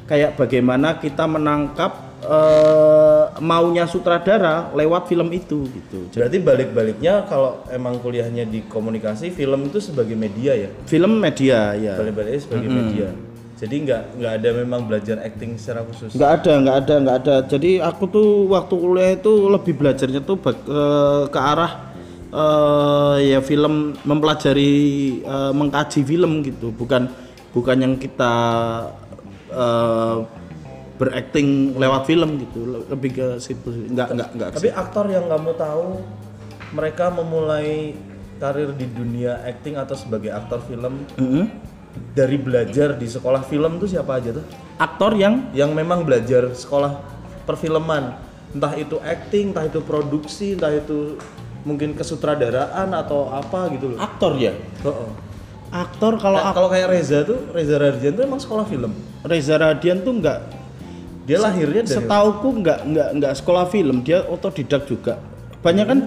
kayak 0.05 0.35
bagaimana 0.35 0.99
kita 0.99 1.23
menangkap 1.25 1.91
eh, 2.27 2.92
maunya 3.39 3.85
sutradara 3.85 4.73
lewat 4.73 5.07
film 5.07 5.29
itu 5.31 5.67
gitu. 5.69 6.09
Berarti 6.11 6.37
balik-baliknya 6.39 7.23
kalau 7.25 7.63
emang 7.69 7.99
kuliahnya 7.99 8.43
di 8.43 8.65
komunikasi, 8.65 9.31
film 9.31 9.67
itu 9.69 9.79
sebagai 9.79 10.15
media 10.15 10.55
ya? 10.55 10.69
Film 10.85 11.19
media 11.19 11.73
ya. 11.75 11.93
Balik-baliknya 11.95 12.41
sebagai 12.41 12.69
media. 12.69 13.07
Jadi 13.53 13.75
nggak 13.87 14.01
nggak 14.19 14.33
ada 14.43 14.49
memang 14.59 14.81
belajar 14.83 15.23
acting 15.23 15.55
secara 15.55 15.87
khusus. 15.87 16.11
Nggak 16.11 16.31
ada, 16.43 16.53
nggak 16.59 16.77
ada, 16.83 16.95
nggak 16.99 17.17
ada. 17.23 17.35
Jadi 17.47 17.71
aku 17.79 18.03
tuh 18.11 18.29
waktu 18.51 18.73
kuliah 18.75 19.11
itu 19.15 19.31
lebih 19.47 19.73
belajarnya 19.79 20.21
tuh 20.21 20.35
bak- 20.35 20.67
eh, 20.67 21.23
ke 21.31 21.39
arah 21.39 21.71
eh, 22.27 23.15
ya 23.31 23.39
film 23.39 23.95
mempelajari 24.03 24.73
eh, 25.23 25.51
mengkaji 25.55 26.01
film 26.03 26.43
gitu, 26.43 26.75
bukan 26.75 27.07
bukan 27.55 27.77
yang 27.77 27.95
kita 27.95 28.33
eh, 29.53 30.15
berakting 30.95 31.73
lewat 31.73 32.05
film 32.05 32.37
gitu, 32.39 32.59
Le- 32.63 32.85
lebih 32.87 33.11
ke 33.11 33.27
situ. 33.37 33.67
sih. 33.67 33.85
Nggak 33.87 34.07
nggak 34.11 34.29
nggak. 34.31 34.49
ke 34.49 34.55
Tapi 34.55 34.69
aktor 34.71 35.05
yang 35.07 35.25
kamu 35.25 35.51
tahu 35.53 35.87
mereka 36.71 37.09
memulai 37.09 37.97
karir 38.35 38.71
di 38.71 38.85
dunia 38.85 39.41
acting 39.41 39.75
atau 39.75 39.93
sebagai 39.93 40.29
aktor 40.29 40.59
film 40.61 41.05
Mhm. 41.15 41.43
dari 42.11 42.35
belajar 42.35 42.93
di 42.93 43.05
sekolah 43.05 43.41
film 43.43 43.77
tuh 43.77 43.87
siapa 43.87 44.17
aja 44.17 44.33
tuh? 44.33 44.45
Aktor 44.75 45.13
yang 45.13 45.49
Yang 45.51 45.71
memang 45.71 46.01
belajar 46.01 46.49
sekolah 46.51 46.97
perfilman, 47.43 48.17
entah 48.51 48.73
itu 48.73 48.97
acting, 48.99 49.51
entah 49.51 49.63
itu 49.63 49.79
produksi, 49.79 50.53
entah 50.53 50.71
itu 50.71 51.17
mungkin 51.63 51.93
kesutradaraan 51.93 52.91
atau 52.91 53.29
apa 53.29 53.71
gitu 53.71 53.93
loh. 53.93 53.99
aktor 53.99 54.35
ya. 54.35 54.51
Heeh. 54.79 55.09
Aktor 55.71 56.21
kalau 56.21 56.37
Nah, 56.37 56.53
kalau 56.53 56.69
kayak 56.69 56.85
Reza 56.87 57.23
tuh, 57.23 57.49
Reza 57.49 57.75
Radian 57.75 58.13
tuh 58.13 58.23
emang 58.23 58.37
sekolah 58.37 58.61
film. 58.63 58.93
Reza 59.23 59.57
Radian 59.57 60.01
tuh 60.01 60.13
nggak 60.13 60.39
Dia 61.23 61.39
lahirnya 61.39 61.87
dari 61.87 61.95
Setauku 62.03 62.47
nggak 62.59 62.79
nggak 62.83 63.09
nggak 63.19 63.33
sekolah 63.39 63.65
film, 63.71 64.03
dia 64.03 64.27
otodidak 64.27 64.83
juga. 64.83 65.19
Banyak 65.63 65.85
kan 65.87 65.99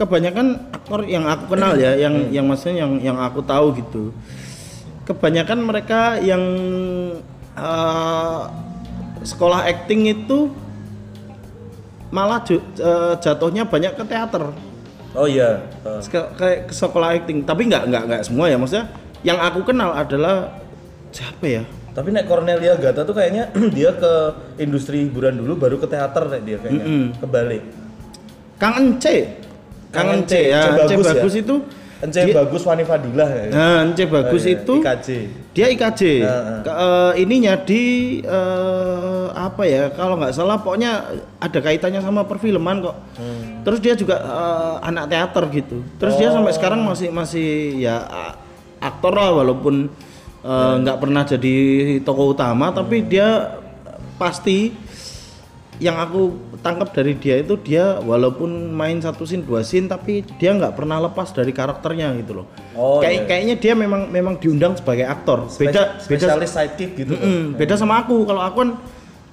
kebanyakan 0.00 0.46
aktor 0.72 1.04
yang 1.04 1.28
aku 1.28 1.44
kenal 1.52 1.76
ya, 1.76 1.92
yang 1.94 2.32
yang 2.32 2.48
maksudnya 2.48 2.88
yang 2.88 2.92
yang 3.12 3.18
aku 3.20 3.44
tahu 3.44 3.76
gitu. 3.76 4.16
Kebanyakan 5.04 5.58
mereka 5.60 6.16
yang 6.24 6.40
eh, 7.52 8.40
sekolah 9.22 9.68
acting 9.68 10.08
itu 10.08 10.48
malah 12.08 12.40
eh, 12.48 12.60
jatuhnya 13.20 13.68
banyak 13.68 13.92
ke 13.92 14.04
teater. 14.08 14.52
Oh 15.12 15.28
iya. 15.28 15.60
Heeh. 15.84 16.00
Ke- 16.08 16.32
kayak 16.40 16.58
ke 16.68 16.74
sekolah 16.74 17.12
acting, 17.20 17.44
tapi 17.44 17.68
nggak 17.68 17.84
nggak 17.92 18.02
nggak 18.08 18.22
semua 18.24 18.48
ya 18.48 18.56
maksudnya. 18.56 18.88
Yang 19.20 19.38
aku 19.52 19.60
kenal 19.68 19.92
adalah 19.92 20.56
siapa 21.12 21.44
ya? 21.44 21.62
Tapi 21.92 22.08
nek 22.08 22.24
Cornelia 22.24 22.72
Gata 22.74 23.02
tuh 23.02 23.12
kayaknya 23.12 23.52
dia 23.76 23.92
ke 23.92 24.12
industri 24.56 25.04
hiburan 25.04 25.36
dulu 25.36 25.56
baru 25.58 25.76
ke 25.76 25.86
teater 25.86 26.24
nek 26.26 26.42
dia 26.42 26.56
kayaknya. 26.56 26.84
Kebalik. 27.18 27.62
Kang 28.56 28.74
Ence. 28.78 29.16
Kang 29.88 30.08
Ence 30.10 30.40
ya, 30.40 30.72
Ence 30.72 30.72
Ence 30.72 30.94
bagus 30.94 31.04
ya? 31.04 31.12
bagus 31.14 31.34
itu 31.36 31.54
Ence 32.00 32.18
dia- 32.18 32.34
bagus 32.34 32.62
Wani 32.64 32.82
Fadilah 32.82 33.28
ya. 33.28 33.44
Nah, 33.48 33.78
Ence 33.84 34.04
bagus 34.06 34.40
Oh, 34.40 34.48
iya, 34.48 34.56
itu 34.56 34.74
IKJ. 34.78 35.08
dia 35.52 35.66
IKJ. 35.68 36.00
Heeh. 36.18 36.58
Ke- 36.62 36.76
eh, 36.80 37.12
ininya 37.20 37.54
di 37.58 37.82
eh, 38.18 39.26
apa 39.30 39.62
ya? 39.62 39.90
Kalau 39.90 40.16
nggak 40.16 40.32
salah 40.32 40.56
pokoknya 40.56 40.90
ada 41.38 41.58
kaitannya 41.58 42.00
sama 42.00 42.22
perfilman 42.22 42.80
kok. 42.80 42.96
Hmm. 43.14 43.60
Terus 43.62 43.78
dia 43.78 43.94
juga 43.94 44.16
eh, 44.16 44.74
anak 44.82 45.04
teater 45.08 45.44
gitu. 45.52 45.84
Terus 45.98 46.16
dia 46.16 46.32
Oh. 46.32 46.34
sampai 46.34 46.52
sekarang 46.52 46.80
masih 46.82 47.08
masih 47.10 47.48
ya 47.78 48.00
aktor 48.78 49.12
lah 49.12 49.30
walaupun 49.36 49.86
eh, 50.42 50.74
nggak 50.82 50.98
pernah 50.98 51.22
jadi 51.22 51.54
tokoh 52.02 52.34
utama 52.34 52.70
tapi 52.70 53.02
dia 53.06 53.58
pasti 54.18 54.70
yang 55.82 55.98
aku 55.98 56.38
tangkap 56.62 56.94
dari 56.94 57.18
dia 57.18 57.42
itu 57.42 57.58
dia 57.58 57.98
walaupun 57.98 58.70
main 58.70 59.02
satu 59.02 59.26
scene 59.26 59.42
dua 59.42 59.66
scene 59.66 59.90
tapi 59.90 60.22
dia 60.38 60.54
nggak 60.54 60.78
pernah 60.78 61.02
lepas 61.02 61.34
dari 61.34 61.50
karakternya 61.50 62.14
gitu 62.22 62.38
loh. 62.38 62.46
Oh, 62.78 63.02
Kayak 63.02 63.12
iya. 63.12 63.22
kayaknya 63.26 63.54
dia 63.58 63.72
memang 63.74 64.06
memang 64.06 64.38
diundang 64.38 64.78
sebagai 64.78 65.02
aktor. 65.10 65.50
Beda 65.58 65.98
Spes- 65.98 66.06
beda 66.06 66.26
spesialis 66.30 66.50
sidekick 66.54 66.90
gitu. 67.02 67.18
Mm, 67.18 67.58
beda 67.58 67.74
sama 67.74 67.98
aku. 67.98 68.22
Kalau 68.22 68.38
aku 68.46 68.56
kan 68.62 68.70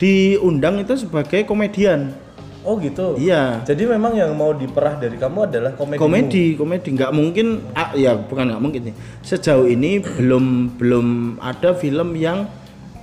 diundang 0.01 0.81
itu 0.81 0.97
sebagai 0.97 1.45
komedian. 1.45 2.17
Oh 2.61 2.75
gitu. 2.77 3.15
Iya. 3.15 3.63
Jadi 3.63 3.87
memang 3.87 4.11
yang 4.13 4.35
mau 4.35 4.51
diperah 4.51 4.99
dari 4.99 5.15
kamu 5.15 5.47
adalah 5.47 5.71
komedi. 5.79 5.99
Komedi, 5.99 6.45
komedi 6.59 6.89
nggak 6.91 7.11
mungkin 7.15 7.47
ah, 7.71 7.95
ya 7.95 8.19
bukan 8.19 8.51
nggak 8.51 8.61
mungkin 8.61 8.81
nih. 8.91 8.95
Sejauh 9.23 9.63
ini 9.65 10.03
belum 10.03 10.75
belum 10.75 11.07
ada 11.39 11.71
film 11.73 12.19
yang 12.19 12.51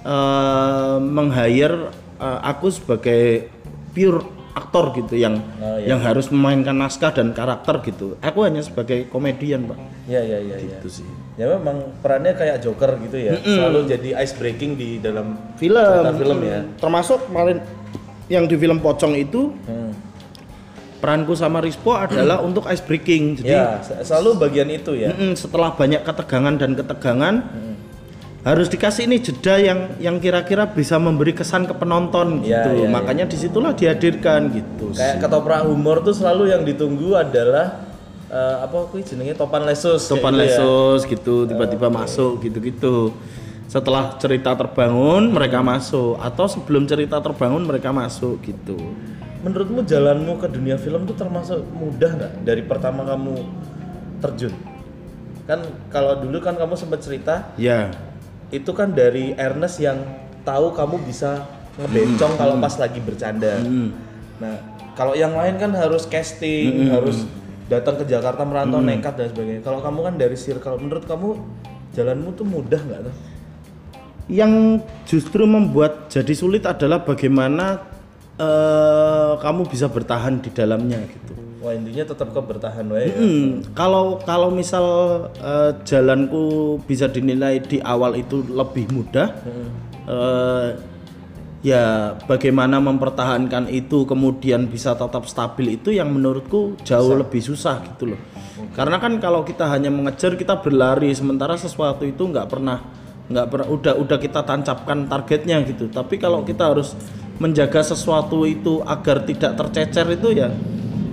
eh, 0.04 0.96
meng-hire 1.00 1.88
eh, 2.20 2.38
aku 2.44 2.68
sebagai 2.68 3.48
pure 3.96 4.20
aktor 4.56 4.96
gitu 4.96 5.20
yang 5.20 5.36
Oh, 5.60 5.76
iya. 5.76 5.92
yang 5.92 6.00
harus 6.00 6.32
memainkan 6.32 6.72
naskah 6.72 7.12
dan 7.12 7.36
karakter 7.36 7.76
gitu. 7.84 8.16
Aku 8.24 8.40
hanya 8.40 8.64
sebagai 8.64 9.04
komedian, 9.12 9.68
Pak. 9.68 9.76
Iya 10.08 10.20
iya 10.24 10.38
iya. 10.40 10.56
iya. 10.56 10.78
Itu 10.80 10.88
sih. 10.88 11.04
Ya 11.36 11.52
memang 11.52 11.92
perannya 12.00 12.32
kayak 12.32 12.64
Joker 12.64 12.96
gitu 13.04 13.20
ya. 13.20 13.36
Selalu 13.36 13.84
jadi 13.84 14.16
ice 14.16 14.32
breaking 14.32 14.80
di 14.80 14.96
dalam 14.96 15.36
Film, 15.60 16.04
film 16.16 16.38
ya. 16.40 16.64
termasuk 16.80 17.28
kemarin 17.28 17.60
yang 18.26 18.44
di 18.44 18.54
film 18.54 18.78
Pocong 18.78 19.14
itu 19.14 19.54
Hmm. 19.62 19.92
peranku 20.96 21.32
sama 21.32 21.60
Rispo 21.60 21.92
adalah 21.92 22.40
untuk 22.40 22.66
ice 22.66 22.80
breaking. 22.80 23.38
Jadi 23.38 23.52
Ya, 23.52 23.78
se- 23.78 24.00
selalu 24.02 24.40
bagian 24.40 24.66
itu 24.68 24.92
ya. 24.92 25.12
Setelah 25.34 25.70
banyak 25.70 26.02
ketegangan 26.02 26.54
dan 26.56 26.72
ketegangan 26.72 27.34
harus 28.42 28.66
dikasih 28.66 29.04
ini 29.04 29.18
jeda 29.18 29.54
yang 29.56 29.78
yang 29.98 30.16
kira-kira 30.16 30.64
bisa 30.64 30.96
memberi 30.96 31.30
kesan 31.32 31.66
ke 31.66 31.74
penonton 31.74 32.40
Iya, 32.40 32.62
gitu 32.62 32.70
iya, 32.76 32.88
makanya 32.88 33.24
di 33.24 33.34
situlah 33.34 33.74
dihadirkan 33.74 34.54
gitu 34.54 34.94
Kayak 34.94 35.18
ketoprak 35.20 35.66
humor 35.66 35.98
tuh 36.00 36.14
selalu 36.14 36.50
yang 36.50 36.62
ditunggu 36.62 37.10
adalah 37.12 37.82
eh, 38.26 38.56
apa 38.60 38.86
kuwi 38.86 39.02
jenenge 39.02 39.34
topan 39.34 39.62
lesus. 39.62 39.98
sopan 40.00 40.30
gitu 40.32 40.38
ya. 40.40 40.42
lesos 40.48 41.00
gitu 41.04 41.34
tiba-tiba 41.44 41.86
masuk 41.88 42.38
gitu-gitu 42.40 43.10
setelah 43.66 44.14
cerita 44.16 44.54
terbangun 44.54 45.34
mereka 45.34 45.58
masuk 45.62 46.16
atau 46.22 46.46
sebelum 46.46 46.86
cerita 46.86 47.18
terbangun 47.18 47.66
mereka 47.66 47.90
masuk 47.90 48.38
gitu 48.46 48.78
Menurutmu 49.42 49.86
jalanmu 49.86 50.42
ke 50.42 50.50
dunia 50.50 50.74
film 50.74 51.06
tuh 51.06 51.14
termasuk 51.14 51.62
mudah 51.70 52.10
nggak 52.18 52.32
dari 52.42 52.66
pertama 52.66 53.06
kamu 53.06 53.46
terjun? 54.18 54.50
Kan 55.46 55.62
kalau 55.92 56.18
dulu 56.18 56.42
kan 56.42 56.58
kamu 56.58 56.74
sempat 56.74 57.04
cerita 57.04 57.54
ya 57.54 57.94
itu 58.50 58.70
kan 58.74 58.90
dari 58.90 59.38
Ernest 59.38 59.78
yang 59.78 60.02
tahu 60.46 60.74
kamu 60.74 61.02
bisa 61.06 61.46
ngebencong 61.78 62.34
kalau 62.38 62.58
pas 62.58 62.74
lagi 62.78 62.98
bercanda. 63.02 63.60
Nah, 64.40 64.54
kalau 64.94 65.12
yang 65.12 65.34
lain 65.34 65.58
kan 65.60 65.74
harus 65.74 66.08
casting, 66.08 66.88
harus 66.88 67.26
datang 67.66 67.98
ke 68.00 68.04
Jakarta 68.06 68.46
merantau 68.46 68.80
nekat 68.80 69.18
dan 69.18 69.28
sebagainya. 69.34 69.62
Kalau 69.66 69.82
kamu 69.82 69.98
kan 70.06 70.14
dari 70.16 70.36
circle, 70.38 70.78
menurut 70.78 71.04
kamu 71.04 71.28
jalanmu 71.92 72.30
tuh 72.38 72.46
mudah 72.46 72.80
nggak 72.80 73.00
tuh? 73.10 73.14
Yang 74.26 74.82
justru 75.06 75.46
membuat 75.46 76.10
jadi 76.10 76.34
sulit 76.34 76.66
adalah 76.66 77.02
bagaimana 77.06 77.82
eh, 78.38 79.32
kamu 79.38 79.70
bisa 79.70 79.86
bertahan 79.86 80.42
di 80.42 80.50
dalamnya 80.50 80.98
gitu 81.06 81.46
Wah 81.66 81.74
intinya 81.74 82.14
tetap 82.14 82.30
ke 82.30 82.38
bertahan 82.46 82.86
wae. 82.94 83.10
ya. 83.10 83.16
Hmm, 83.18 83.58
kalau 83.74 84.22
kalau 84.22 84.54
misal 84.54 84.86
eh, 85.34 85.74
jalanku 85.82 86.78
bisa 86.86 87.10
dinilai 87.10 87.58
di 87.58 87.82
awal 87.82 88.14
itu 88.14 88.38
lebih 88.46 88.86
mudah, 88.94 89.34
eh, 90.06 90.68
ya 91.66 92.14
bagaimana 92.30 92.78
mempertahankan 92.78 93.66
itu 93.66 94.06
kemudian 94.06 94.70
bisa 94.70 94.94
tetap 94.94 95.26
stabil 95.26 95.74
itu 95.74 95.90
yang 95.90 96.06
menurutku 96.14 96.78
jauh 96.86 97.18
lebih 97.18 97.42
susah 97.42 97.82
gitu 97.82 98.14
loh. 98.14 98.20
Karena 98.70 99.02
kan 99.02 99.18
kalau 99.18 99.42
kita 99.42 99.66
hanya 99.66 99.90
mengejar 99.90 100.38
kita 100.38 100.62
berlari 100.62 101.10
sementara 101.18 101.58
sesuatu 101.58 102.06
itu 102.06 102.30
nggak 102.30 102.46
pernah 102.46 102.78
nggak 103.26 103.46
pernah 103.50 103.66
udah 103.66 103.94
udah 103.98 104.18
kita 104.18 104.40
tancapkan 104.42 105.06
targetnya 105.06 105.62
gitu. 105.66 105.90
Tapi 105.90 106.16
kalau 106.16 106.42
kita 106.42 106.70
harus 106.70 106.94
menjaga 107.36 107.84
sesuatu 107.84 108.46
itu 108.46 108.80
agar 108.82 109.20
tidak 109.22 109.52
tercecer 109.54 110.08
itu 110.08 110.32
ya 110.32 110.48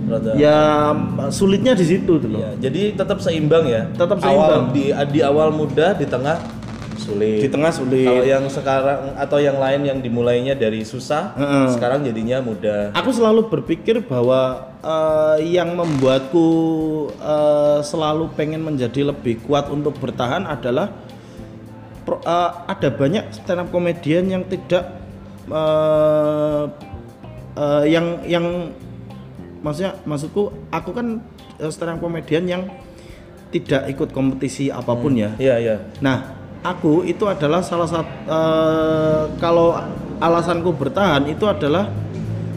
Rada- 0.04 0.36
ya 0.36 0.92
sulitnya 1.28 1.72
di 1.72 1.84
situ 1.84 2.20
tuh 2.20 2.28
loh. 2.28 2.40
Iya, 2.40 2.68
jadi 2.68 2.92
tetap 2.92 3.18
seimbang 3.20 3.64
ya. 3.64 3.88
Tetap 3.92 4.20
Awal 4.20 4.28
seimbang. 4.28 4.64
di 4.72 4.84
di 5.10 5.20
awal 5.20 5.48
mudah, 5.48 5.96
di 5.96 6.04
tengah 6.04 6.36
sulit. 6.94 7.40
Di 7.40 7.48
tengah 7.48 7.72
sulit. 7.72 8.04
Kalau 8.04 8.24
yang 8.24 8.44
sekarang 8.48 9.16
atau 9.16 9.38
yang 9.40 9.56
lain 9.56 9.80
yang 9.84 9.98
dimulainya 10.00 10.52
dari 10.56 10.84
susah, 10.84 11.32
Heeh. 11.36 11.66
sekarang 11.72 12.04
jadinya 12.04 12.40
mudah. 12.40 12.92
Aku 12.96 13.12
selalu 13.12 13.48
berpikir 13.48 14.04
bahwa 14.04 14.72
eh, 14.80 15.56
yang 15.56 15.72
membuatku 15.72 16.46
eh, 17.16 17.78
selalu 17.80 18.28
pengen 18.32 18.60
menjadi 18.60 19.08
lebih 19.08 19.40
kuat 19.44 19.68
untuk 19.68 19.96
bertahan 20.00 20.44
adalah 20.44 20.92
pro- 22.04 22.22
eh, 22.22 22.50
ada 22.68 22.88
banyak 22.92 23.24
stand 23.32 23.60
up 23.64 23.68
komedian 23.72 24.28
yang 24.28 24.44
tidak 24.46 25.00
eh, 25.48 26.64
eh, 27.58 27.84
yang 27.90 28.06
yang 28.28 28.46
maksudnya 29.64 29.96
maksudku 30.04 30.52
aku 30.68 30.90
kan 30.92 31.24
stand 31.72 31.96
up 31.96 31.98
komedian 31.98 32.44
yang 32.44 32.62
tidak 33.48 33.86
ikut 33.86 34.10
kompetisi 34.10 34.68
apa 34.68 34.98
pun 34.98 35.14
ya. 35.14 35.30
Iya, 35.38 35.56
iya. 35.62 35.76
Nah, 36.02 36.34
aku 36.66 37.06
itu 37.06 37.22
adalah 37.24 37.62
salah 37.62 37.86
satu 37.86 38.12
eh, 38.26 39.22
kalau 39.38 39.78
alasanku 40.18 40.74
bertahan 40.74 41.26
itu 41.30 41.46
adalah 41.46 41.86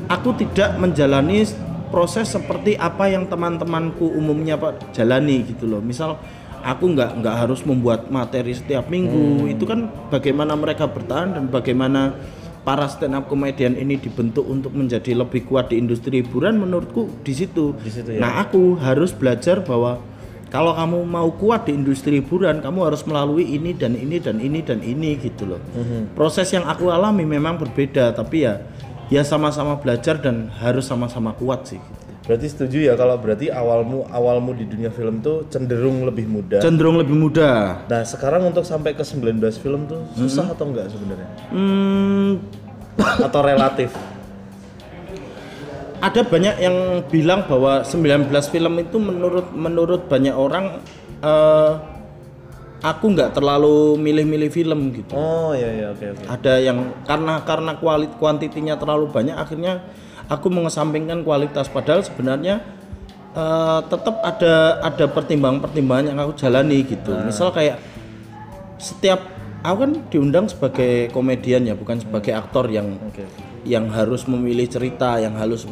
aku 0.08 0.34
tidak 0.40 0.80
menjalani 0.80 1.44
proses 1.92 2.32
seperti 2.32 2.76
apa 2.76 3.08
yang 3.08 3.28
teman-temanku 3.28 4.04
umumnya 4.04 4.60
pak 4.60 4.92
jalani 4.92 5.44
gitu 5.48 5.68
loh 5.68 5.80
misal 5.80 6.20
aku 6.68 6.92
nggak 6.92 7.24
nggak 7.24 7.36
harus 7.48 7.64
membuat 7.64 8.12
materi 8.12 8.52
setiap 8.52 8.92
minggu 8.92 9.48
itu 9.48 9.64
kan 9.64 9.88
bagaimana 10.12 10.52
mereka 10.60 10.84
bertahan 10.84 11.40
dan 11.40 11.48
bagaimana 11.48 12.12
para 12.68 12.84
stand 12.92 13.16
up 13.16 13.32
comedian 13.32 13.80
ini 13.80 13.96
dibentuk 13.96 14.44
untuk 14.44 14.76
menjadi 14.76 15.16
lebih 15.16 15.48
kuat 15.48 15.72
di 15.72 15.80
industri 15.80 16.20
hiburan 16.20 16.60
menurutku 16.60 17.08
di 17.24 17.32
situ. 17.32 17.72
Di 17.80 17.88
situ 17.88 18.10
ya. 18.12 18.20
Nah, 18.20 18.44
aku 18.44 18.76
harus 18.76 19.16
belajar 19.16 19.64
bahwa 19.64 20.04
kalau 20.52 20.76
kamu 20.76 21.00
mau 21.08 21.32
kuat 21.32 21.72
di 21.72 21.80
industri 21.80 22.20
hiburan, 22.20 22.60
kamu 22.60 22.92
harus 22.92 23.08
melalui 23.08 23.48
ini 23.56 23.72
dan 23.72 23.96
ini 23.96 24.20
dan 24.20 24.44
ini 24.44 24.60
dan 24.60 24.84
ini 24.84 25.16
gitu 25.16 25.48
loh. 25.48 25.64
Proses 26.12 26.52
yang 26.52 26.68
aku 26.68 26.92
alami 26.92 27.24
memang 27.24 27.56
berbeda, 27.56 28.12
tapi 28.12 28.44
ya 28.44 28.60
ya 29.08 29.24
sama-sama 29.24 29.80
belajar 29.80 30.20
dan 30.20 30.52
harus 30.60 30.84
sama-sama 30.84 31.32
kuat 31.40 31.72
sih. 31.72 31.80
Berarti 32.28 32.48
setuju 32.52 32.92
ya 32.92 32.94
kalau 33.00 33.16
berarti 33.16 33.48
awalmu 33.48 34.04
awalmu 34.12 34.52
di 34.52 34.68
dunia 34.68 34.92
film 34.92 35.24
tuh 35.24 35.48
cenderung 35.48 36.04
lebih 36.04 36.28
mudah. 36.28 36.60
Cenderung 36.60 37.00
lebih 37.00 37.16
mudah. 37.16 37.88
Nah, 37.88 38.04
sekarang 38.04 38.44
untuk 38.44 38.68
sampai 38.68 38.92
ke 38.92 39.02
19 39.02 39.40
film 39.64 39.88
tuh 39.88 40.04
susah 40.12 40.52
atau 40.52 40.68
enggak 40.68 40.92
sebenarnya? 40.92 41.30
Hmm, 41.56 42.44
Atau 43.24 43.40
relatif? 43.42 43.96
ada 45.98 46.22
banyak 46.22 46.62
yang 46.62 47.02
bilang 47.10 47.50
bahwa 47.50 47.82
19 47.82 48.30
film 48.54 48.74
itu 48.78 49.02
menurut 49.02 49.50
menurut 49.50 50.06
banyak 50.06 50.36
orang 50.36 50.78
eh, 51.26 51.72
aku 52.86 53.06
nggak 53.18 53.34
terlalu 53.34 53.98
milih-milih 53.98 54.50
film 54.54 54.94
gitu. 54.94 55.18
Oh, 55.18 55.58
iya 55.58 55.70
iya 55.74 55.88
oke 55.90 56.06
oke. 56.14 56.24
Ada 56.30 56.54
yang 56.62 56.94
karena 57.02 57.42
karena 57.42 57.72
kualit 57.82 58.14
kuantitinya 58.22 58.78
terlalu 58.78 59.10
banyak 59.10 59.34
akhirnya 59.34 59.82
aku 60.28 60.48
mengesampingkan 60.52 61.24
kualitas 61.24 61.72
padahal 61.72 62.04
sebenarnya 62.04 62.64
eh, 63.36 63.80
tetap 63.88 64.20
ada 64.24 64.84
ada 64.84 65.06
pertimbangan-pertimbangan 65.08 66.06
yang 66.14 66.18
aku 66.20 66.34
jalani 66.36 66.84
gitu. 66.84 67.12
Misal 67.26 67.52
kayak 67.52 67.80
setiap 68.78 69.38
aku 69.66 69.78
kan 69.84 69.92
diundang 70.14 70.46
sebagai 70.48 71.10
komedian 71.12 71.66
ya 71.66 71.74
bukan 71.74 71.98
sebagai 72.00 72.34
aktor 72.38 72.70
yang 72.70 72.96
Oke. 73.10 73.26
yang 73.66 73.90
harus 73.90 74.30
memilih 74.30 74.70
cerita 74.70 75.18
yang 75.18 75.34
harus 75.36 75.66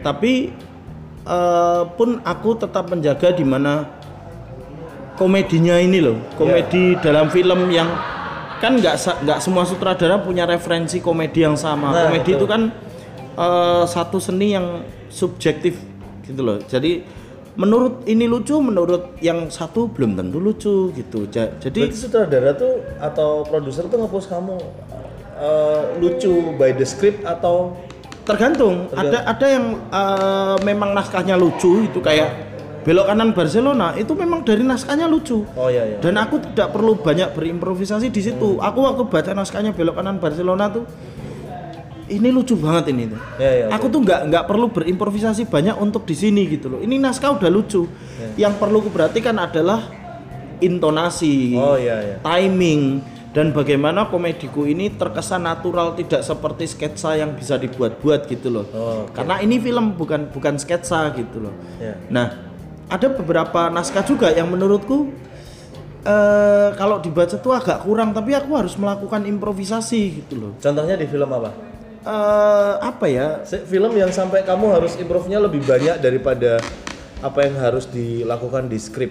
tapi 0.00 0.50
eh, 1.26 1.82
pun 1.94 2.18
aku 2.24 2.56
tetap 2.56 2.88
menjaga 2.88 3.36
di 3.36 3.44
mana 3.44 3.86
komedinya 5.20 5.76
ini 5.80 6.00
loh 6.00 6.18
komedi 6.36 6.96
dalam 7.00 7.28
film 7.28 7.68
yang 7.72 7.88
kan 8.56 8.80
nggak 8.80 8.96
nggak 8.96 9.38
semua 9.44 9.68
sutradara 9.68 10.16
punya 10.16 10.48
referensi 10.48 11.04
komedi 11.04 11.44
yang 11.44 11.60
sama 11.60 11.92
Nah, 11.92 12.08
komedi 12.08 12.30
itu 12.40 12.46
kan 12.48 12.72
eh, 13.36 13.84
satu 13.86 14.18
seni 14.18 14.56
yang 14.56 14.82
subjektif 15.08 15.78
gitu 16.26 16.40
loh. 16.42 16.58
Jadi 16.64 17.04
menurut 17.56 18.04
ini 18.04 18.28
lucu 18.28 18.52
menurut 18.60 19.16
yang 19.24 19.48
satu 19.48 19.88
belum 19.88 20.16
tentu 20.16 20.38
lucu 20.40 20.92
gitu. 20.92 21.24
Ja- 21.32 21.52
jadi 21.56 21.88
Berarti 21.88 21.96
sutradara 21.96 22.52
tuh 22.52 22.84
atau 23.00 23.44
produser 23.48 23.88
tuh 23.88 23.96
nge-post 24.04 24.28
kamu 24.28 24.56
eh, 25.40 25.82
lucu 26.00 26.32
by 26.56 26.76
the 26.76 26.84
script 26.84 27.24
atau 27.24 27.76
tergantung. 28.26 28.90
Ada 28.92 29.24
ada 29.24 29.46
yang 29.46 29.64
eh, 29.88 30.56
memang 30.64 30.92
naskahnya 30.92 31.38
lucu 31.38 31.86
itu 31.86 32.00
kayak 32.04 32.44
belok 32.86 33.10
kanan 33.10 33.34
Barcelona 33.34 33.98
itu 33.98 34.14
memang 34.14 34.46
dari 34.46 34.62
naskahnya 34.62 35.10
lucu. 35.10 35.42
Oh 35.58 35.66
iya 35.66 35.82
iya. 35.90 35.98
dan 35.98 36.14
aku 36.22 36.38
tidak 36.38 36.70
perlu 36.70 36.94
banyak 36.94 37.34
berimprovisasi 37.34 38.14
di 38.14 38.22
situ. 38.22 38.62
Aku 38.62 38.78
waktu 38.86 39.02
baca 39.10 39.34
naskahnya 39.34 39.74
belok 39.74 39.98
kanan 39.98 40.22
Barcelona 40.22 40.70
tuh 40.70 40.86
ini 42.06 42.28
lucu 42.30 42.54
banget 42.54 42.94
ini 42.94 43.10
tuh 43.10 43.20
Ya, 43.36 43.50
ya, 43.50 43.64
aku 43.70 43.86
tuh 43.88 44.00
nggak 44.00 44.20
nggak 44.30 44.44
perlu 44.46 44.70
berimprovisasi 44.70 45.46
banyak 45.46 45.74
untuk 45.76 46.06
di 46.06 46.14
sini 46.14 46.46
gitu 46.46 46.70
loh 46.70 46.80
ini 46.80 46.96
naskah 46.96 47.34
udah 47.34 47.50
lucu 47.50 47.86
Ya. 48.16 48.48
yang 48.48 48.54
perlu 48.56 48.80
kuperhatikan 48.80 49.36
adalah 49.36 49.84
intonasi 50.58 51.52
Oh 51.54 51.76
iya 51.76 52.00
iya. 52.00 52.16
timing 52.20 53.02
dan 53.30 53.52
bagaimana 53.52 54.08
komediku 54.08 54.64
ini 54.64 54.88
terkesan 54.88 55.44
natural 55.44 55.92
tidak 55.92 56.24
seperti 56.24 56.64
sketsa 56.64 57.20
yang 57.20 57.36
bisa 57.36 57.60
dibuat-buat 57.60 58.32
gitu 58.32 58.48
loh. 58.48 58.64
Oh, 58.72 59.04
oke. 59.04 59.12
Karena 59.12 59.44
ini 59.44 59.60
film 59.60 59.92
bukan 59.92 60.32
bukan 60.32 60.56
sketsa 60.56 61.12
gitu 61.12 61.44
loh. 61.44 61.52
Ya. 61.76 62.00
Nah, 62.08 62.32
ada 62.88 63.12
beberapa 63.12 63.68
naskah 63.68 64.08
juga 64.08 64.32
yang 64.32 64.48
menurutku 64.48 65.12
eh 66.00 66.68
kalau 66.80 66.96
dibaca 66.96 67.36
tuh 67.36 67.52
agak 67.52 67.84
kurang 67.84 68.16
tapi 68.16 68.32
aku 68.32 68.56
harus 68.56 68.72
melakukan 68.80 69.28
improvisasi 69.28 70.24
gitu 70.24 70.34
loh. 70.40 70.50
Contohnya 70.56 70.96
di 70.96 71.04
film 71.04 71.28
apa? 71.28 71.52
Eh 72.06 72.74
apa 72.78 73.10
ya? 73.10 73.42
Film 73.66 73.90
yang 73.98 74.14
sampai 74.14 74.46
kamu 74.46 74.70
harus 74.78 74.94
improve-nya 74.94 75.42
lebih 75.42 75.66
banyak 75.66 75.98
daripada 75.98 76.62
apa 77.18 77.38
yang 77.42 77.58
harus 77.58 77.90
dilakukan 77.90 78.70
di 78.70 78.78
skrip. 78.78 79.10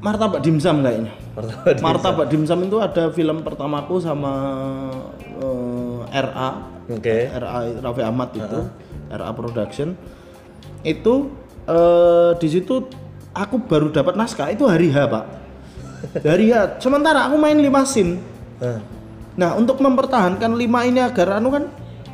Martabak 0.00 0.40
Dimsum 0.40 0.80
kayaknya. 0.80 1.12
Pertama 1.36 1.68
di- 1.68 1.82
Martabak 1.84 2.26
Dimsum 2.32 2.58
itu 2.64 2.80
ada 2.80 3.12
film 3.12 3.44
pertamaku 3.44 4.00
sama 4.00 4.32
eh, 5.36 6.20
RA 6.24 6.50
Oke. 6.88 7.16
RA 7.28 7.58
Raffi 7.78 8.02
Ahmad 8.02 8.32
itu. 8.32 8.58
RA 9.12 9.30
Production. 9.36 9.92
Itu 10.80 11.28
eh, 11.68 12.30
di 12.40 12.48
situ 12.48 12.88
aku 13.36 13.60
baru 13.68 13.92
dapat 13.92 14.16
naskah. 14.16 14.48
Itu 14.48 14.64
hari 14.64 14.88
H 14.88 14.96
pak. 15.12 15.24
Hari 16.24 16.50
H. 16.50 16.80
Sementara 16.80 17.28
aku 17.28 17.36
main 17.36 17.60
lima 17.60 17.84
scene 17.84 18.16
nah 19.32 19.56
untuk 19.56 19.80
mempertahankan 19.80 20.52
lima 20.52 20.84
ini 20.84 21.00
agar 21.00 21.40
anu 21.40 21.48
kan 21.50 21.64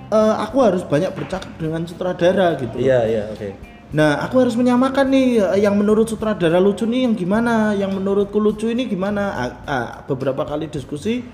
eh, 0.08 0.34
aku 0.38 0.56
harus 0.62 0.82
banyak 0.82 1.10
bercakap 1.12 1.50
dengan 1.58 1.82
sutradara 1.84 2.54
gitu 2.56 2.78
iya 2.78 3.02
iya 3.04 3.24
oke. 3.28 3.68
Nah, 3.88 4.20
aku 4.20 4.44
harus 4.44 4.52
menyamakan 4.52 5.08
nih 5.08 5.40
eh, 5.40 5.64
yang 5.64 5.72
menurut 5.72 6.04
sutradara 6.04 6.60
lucu 6.60 6.84
nih 6.84 7.08
yang 7.08 7.16
gimana, 7.16 7.72
yang 7.72 7.88
menurutku 7.88 8.36
lucu 8.36 8.68
ini 8.68 8.84
gimana. 8.84 9.32
Ah, 9.32 9.50
ah, 9.64 9.88
beberapa 10.04 10.44
kali 10.44 10.68
diskusi, 10.68 11.24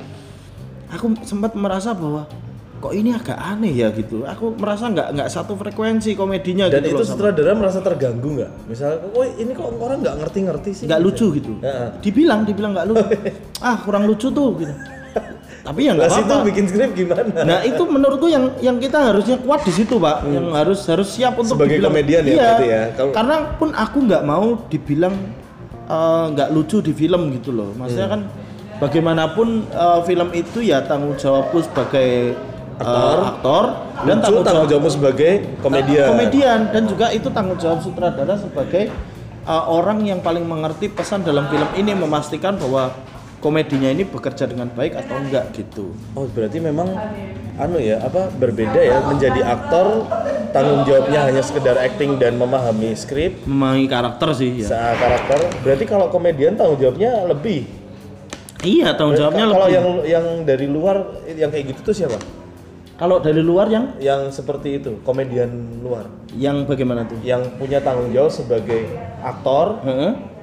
aku 0.87 1.18
sempat 1.27 1.59
merasa 1.59 1.90
bahwa 1.99 2.31
kok 2.79 2.94
ini 2.94 3.11
agak 3.11 3.35
aneh 3.35 3.75
ya 3.75 3.90
gitu. 3.90 4.23
Aku 4.23 4.55
merasa 4.55 4.87
nggak 4.87 5.18
nggak 5.18 5.31
satu 5.35 5.59
frekuensi 5.59 6.14
komedinya 6.14 6.70
Dan 6.70 6.87
gitu 6.87 6.94
itu 6.94 6.94
loh 6.94 7.03
sama- 7.03 7.11
sutradara 7.18 7.53
merasa 7.59 7.83
terganggu 7.83 8.29
nggak? 8.38 8.51
Misalnya, 8.70 8.99
oh 9.03 9.27
ini 9.27 9.51
kok 9.51 9.68
orang 9.75 9.99
nggak 9.99 10.16
ngerti-ngerti 10.23 10.70
sih? 10.70 10.85
nggak 10.87 11.01
lucu 11.03 11.27
gitu. 11.35 11.53
Heeh. 11.59 11.88
Dibilang, 12.07 12.47
dibilang 12.47 12.70
nggak 12.70 12.87
lucu. 12.87 13.07
ah 13.66 13.83
kurang 13.83 14.07
lucu 14.07 14.31
tuh 14.31 14.55
gitu. 14.62 14.70
Tapi 15.64 15.81
ya 15.88 15.96
nggak 15.96 16.12
apa-apa. 16.12 16.44
bikin 16.44 16.64
skrip 16.68 16.92
gimana? 16.92 17.24
Nah 17.40 17.64
itu 17.64 17.83
menurutku 17.88 18.29
yang 18.29 18.53
yang 18.61 18.77
kita 18.77 19.00
harusnya 19.00 19.40
kuat 19.40 19.64
di 19.64 19.72
situ 19.72 19.96
pak, 19.96 20.29
yang 20.29 20.53
harus 20.53 20.85
harus 20.85 21.09
siap 21.09 21.40
untuk 21.40 21.57
Hmm. 21.57 21.64
Sebagai 21.64 21.77
dibilang, 21.81 21.92
komedian 21.96 22.22
ya 22.29 22.33
iya, 22.37 22.50
ya? 22.61 22.83
Karena 23.11 23.37
pun 23.57 23.72
aku 23.72 23.96
nggak 24.05 24.22
mau 24.29 24.61
dibilang 24.68 25.14
eh, 25.88 26.24
nggak 26.37 26.48
lucu 26.53 26.85
di 26.85 26.92
film 26.92 27.33
gitu 27.33 27.50
loh. 27.50 27.72
Maksudnya 27.74 28.09
Hmm. 28.12 28.14
kan 28.14 28.20
bagaimanapun 28.77 29.48
eh, 29.72 30.00
film 30.05 30.29
itu 30.37 30.59
ya 30.61 30.85
tanggung 30.85 31.16
jawabku 31.16 31.64
sebagai 31.64 32.37
eh, 32.37 32.83
Aktor. 32.85 33.18
aktor 33.24 33.64
dan 34.05 34.16
tanggung 34.20 34.44
tanggung 34.44 34.68
jawab 34.68 34.85
jawabmu 34.85 34.90
sebagai 34.92 35.33
komedian. 35.64 36.07
komedian 36.12 36.61
dan 36.68 36.83
juga 36.85 37.07
itu 37.09 37.29
tanggung 37.33 37.57
jawab 37.57 37.81
sutradara 37.81 38.35
sebagai 38.37 38.90
uh, 39.46 39.64
orang 39.70 40.03
yang 40.03 40.18
paling 40.20 40.42
mengerti 40.42 40.90
pesan 40.90 41.22
dalam 41.22 41.46
film 41.46 41.70
ini 41.79 41.94
memastikan 41.94 42.59
bahwa 42.59 42.90
komedinya 43.45 43.93
ini 43.93 44.03
bekerja 44.03 44.49
dengan 44.49 44.73
baik 44.73 44.97
atau 44.97 45.21
enggak 45.21 45.53
gitu. 45.53 45.93
Oh 46.13 46.25
berarti 46.25 46.57
memang 46.59 46.89
anu 47.55 47.77
ya 47.77 48.01
apa 48.01 48.33
berbeda 48.33 48.81
ya 48.81 49.05
menjadi 49.05 49.45
aktor 49.45 50.09
tanggung 50.51 50.83
jawabnya 50.83 51.21
hanya 51.23 51.39
sekedar 51.39 51.77
acting 51.77 52.17
dan 52.17 52.35
memahami 52.35 52.97
skrip 52.97 53.45
Memahami 53.45 53.85
karakter 53.85 54.33
sih 54.33 54.65
ya. 54.65 54.67
saat 54.67 54.97
karakter. 54.97 55.61
Berarti 55.61 55.85
kalau 55.85 56.09
komedian 56.09 56.57
tanggung 56.57 56.81
jawabnya 56.81 57.29
lebih. 57.29 57.69
Iya, 58.65 58.97
tanggung 58.97 59.13
jawabnya 59.15 59.45
kalau 59.47 59.61
lebih. 59.63 59.77
yang 59.77 59.87
yang 60.09 60.27
dari 60.43 60.65
luar 60.65 60.97
yang 61.29 61.53
kayak 61.53 61.65
gitu 61.71 61.81
tuh 61.85 61.95
siapa? 61.95 62.17
Kalau 62.95 63.19
dari 63.19 63.43
luar 63.43 63.67
yang 63.67 63.99
Yang 63.99 64.39
seperti 64.39 64.79
itu 64.79 65.03
komedian 65.03 65.51
luar 65.83 66.07
yang 66.33 66.63
bagaimana 66.63 67.03
tuh? 67.05 67.19
yang 67.21 67.43
punya 67.55 67.79
tanggung 67.79 68.09
jawab 68.09 68.31
sebagai 68.31 68.87
aktor 69.21 69.83
Heeh. 69.83 70.13
se- 70.15 70.34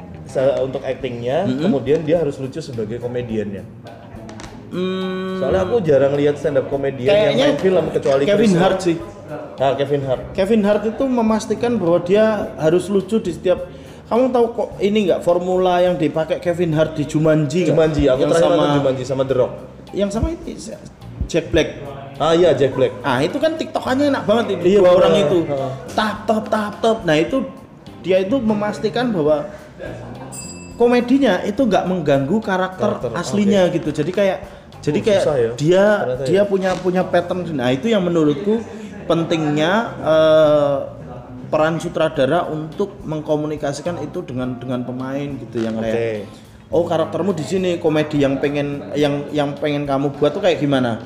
untuk 0.61 0.81
actingnya, 0.81 1.43
kemudian 1.45 2.01
dia 2.01 2.21
harus 2.21 2.37
lucu 2.37 2.59
sebagai 2.59 2.97
komediannya. 2.97 3.63
Hmm, 4.71 5.35
Soalnya 5.43 5.67
aku 5.67 5.83
jarang 5.83 6.15
lihat 6.15 6.39
stand 6.39 6.55
up 6.55 6.71
komedian 6.71 7.11
yang 7.11 7.35
main 7.35 7.57
film 7.59 7.85
kecuali 7.91 8.23
Kevin 8.23 8.39
Chris 8.39 8.55
Hart 8.55 8.79
sih. 8.79 8.95
Nah, 9.59 9.75
Kevin 9.75 10.01
Hart. 10.07 10.21
Kevin 10.31 10.61
Hart 10.63 10.83
itu 10.87 11.03
memastikan 11.03 11.75
bahwa 11.75 11.99
dia 11.99 12.55
harus 12.55 12.87
lucu 12.87 13.19
di 13.19 13.35
setiap 13.35 13.67
kamu 14.07 14.31
tahu 14.31 14.45
kok 14.51 14.69
ini 14.79 15.11
nggak 15.11 15.23
formula 15.23 15.79
yang 15.79 15.99
dipakai 15.99 16.39
Kevin 16.39 16.71
Hart 16.71 16.95
di 16.95 17.03
Jumanji? 17.03 17.67
Jumanji, 17.67 18.07
aku 18.07 18.23
yang 18.23 18.31
terakhir 18.31 18.47
sama 18.47 18.75
Jumanji 18.75 19.03
sama 19.03 19.23
The 19.27 19.35
Rock. 19.35 19.53
yang 19.91 20.07
sama 20.07 20.31
ini 20.31 20.55
Jack 21.27 21.51
Black 21.51 21.69
Ah 22.15 22.31
iya 22.37 22.53
Jack 22.53 22.77
Black. 22.77 22.95
Ah 23.01 23.17
itu 23.19 23.41
kan 23.41 23.57
tiktokannya 23.57 24.13
enak 24.13 24.23
banget 24.29 24.45
itu 24.55 24.77
Iya, 24.77 24.79
dua 24.85 24.91
orang 24.93 25.13
itu 25.19 25.37
Heeh. 25.41 25.71
tap 25.97 26.27
tap 26.29 26.45
tap 26.53 26.73
tap. 26.77 26.97
Nah 27.01 27.17
itu 27.17 27.43
dia 28.05 28.21
itu 28.21 28.37
memastikan 28.37 29.09
bahwa 29.09 29.49
komedinya 30.81 31.45
itu 31.45 31.61
nggak 31.61 31.85
mengganggu 31.85 32.37
karakter, 32.41 32.89
Karakter, 32.97 33.17
aslinya 33.17 33.69
gitu. 33.69 33.89
Jadi 33.93 34.11
kayak 34.11 34.39
Jadi 34.81 34.97
Oh, 34.97 35.05
kayak 35.05 35.21
ya, 35.21 35.49
dia 35.53 35.85
ternyata 36.01 36.23
dia 36.25 36.41
punya 36.49 36.71
punya 36.73 37.01
pattern. 37.05 37.45
Nah 37.53 37.69
itu 37.69 37.85
yang 37.85 38.01
menurutku 38.01 38.65
pentingnya 39.05 39.93
eh, 40.01 40.77
peran 41.53 41.77
sutradara 41.77 42.49
untuk 42.49 42.97
mengkomunikasikan 43.05 44.01
itu 44.01 44.25
dengan 44.25 44.57
dengan 44.57 44.81
pemain 44.81 45.37
gitu 45.37 45.61
yang 45.61 45.77
kayak 45.77 46.25
oh 46.73 46.81
karaktermu 46.87 47.35
di 47.37 47.45
sini 47.45 47.69
komedi 47.77 48.25
yang 48.25 48.41
pengen 48.41 48.89
yang 48.97 49.29
yang 49.29 49.53
pengen 49.53 49.85
kamu 49.85 50.17
buat 50.17 50.33
tuh 50.33 50.41
kayak 50.41 50.57
gimana? 50.57 50.97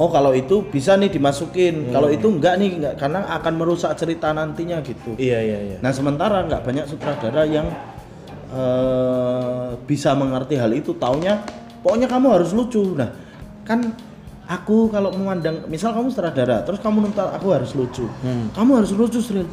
Oh 0.00 0.10
kalau 0.10 0.34
itu 0.34 0.66
bisa 0.66 0.98
nih 0.98 1.12
dimasukin, 1.12 1.92
kalau 1.94 2.08
itu 2.10 2.26
enggak 2.26 2.58
nih 2.58 2.74
enggak 2.74 2.94
karena 2.98 3.28
akan 3.38 3.54
merusak 3.54 3.94
cerita 3.94 4.34
nantinya 4.34 4.82
gitu. 4.82 5.14
Iya 5.14 5.38
iya 5.44 5.58
iya. 5.62 5.76
Nah 5.78 5.94
sementara 5.94 6.42
nggak 6.42 6.64
banyak 6.64 6.90
sutradara 6.90 7.46
yang 7.46 7.70
eh, 8.52 9.68
bisa 9.88 10.12
mengerti 10.12 10.54
hal 10.56 10.70
itu. 10.70 10.92
Taunya 10.94 11.40
pokoknya 11.80 12.06
kamu 12.06 12.26
harus 12.40 12.52
lucu. 12.52 12.94
Nah 12.94 13.10
kan 13.64 13.92
aku 14.46 14.90
kalau 14.92 15.14
memandang, 15.14 15.64
misal 15.66 15.96
kamu 15.96 16.12
sutradara, 16.12 16.60
terus 16.66 16.78
kamu 16.82 17.08
nuntut 17.08 17.24
aku 17.24 17.48
harus 17.56 17.72
lucu. 17.72 18.04
Kamu 18.52 18.70
harus 18.78 18.92
lucu 18.92 19.18
Sril. 19.18 19.48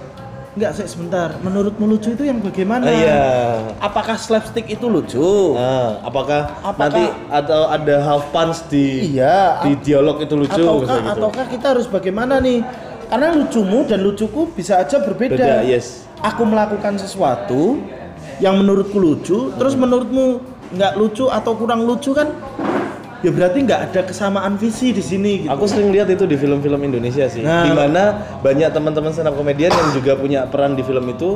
Enggak 0.57 0.81
sih 0.81 0.89
sebentar. 0.89 1.37
Menurutmu 1.45 1.85
lucu 1.85 2.09
itu 2.11 2.25
yang 2.25 2.41
bagaimana? 2.41 2.83
Ah, 2.83 2.91
iya. 2.91 3.21
Apakah 3.79 4.17
slapstick 4.17 4.65
itu 4.67 4.89
lucu? 4.89 5.53
Ah, 5.55 6.01
apakah, 6.03 6.51
Apakah- 6.65 6.89
nanti 6.89 7.03
atau 7.29 7.69
ada 7.69 7.95
half 8.01 8.27
punch 8.33 8.65
di 8.67 9.13
Iya. 9.13 9.61
di 9.63 9.77
dialog 9.79 10.17
itu 10.19 10.35
lucu 10.35 10.51
ataukah, 10.57 10.99
gitu. 10.99 11.11
ataukah 11.15 11.45
kita 11.53 11.65
harus 11.77 11.85
bagaimana 11.87 12.41
nih? 12.41 12.65
Karena 13.07 13.29
lucumu 13.33 13.85
dan 13.85 14.01
lucuku 14.01 14.49
bisa 14.51 14.81
aja 14.81 14.99
berbeda. 14.99 15.37
Beda, 15.37 15.55
yes. 15.63 16.09
Aku 16.19 16.43
melakukan 16.43 16.97
sesuatu 16.97 17.79
yang 18.39 18.55
menurutku 18.55 18.97
lucu, 18.97 19.51
terus 19.55 19.75
menurutmu 19.75 20.39
nggak 20.69 20.93
lucu 20.95 21.27
atau 21.27 21.53
kurang 21.53 21.83
lucu 21.83 22.11
kan? 22.11 22.27
Ya 23.19 23.35
berarti 23.35 23.59
nggak 23.61 23.81
ada 23.91 24.01
kesamaan 24.07 24.55
visi 24.55 24.95
di 24.95 25.03
sini 25.03 25.43
gitu. 25.43 25.51
Aku 25.51 25.67
sering 25.67 25.91
lihat 25.91 26.07
itu 26.07 26.23
di 26.23 26.39
film-film 26.39 26.79
Indonesia 26.79 27.27
sih, 27.27 27.43
Nah. 27.43 27.67
di 27.67 27.75
mana 27.75 28.03
banyak 28.39 28.71
teman-teman 28.71 29.11
stand 29.11 29.27
up 29.27 29.35
komedian 29.35 29.69
yang 29.69 29.91
juga 29.91 30.15
punya 30.15 30.47
peran 30.47 30.73
di 30.73 30.81
film 30.81 31.03
itu. 31.05 31.35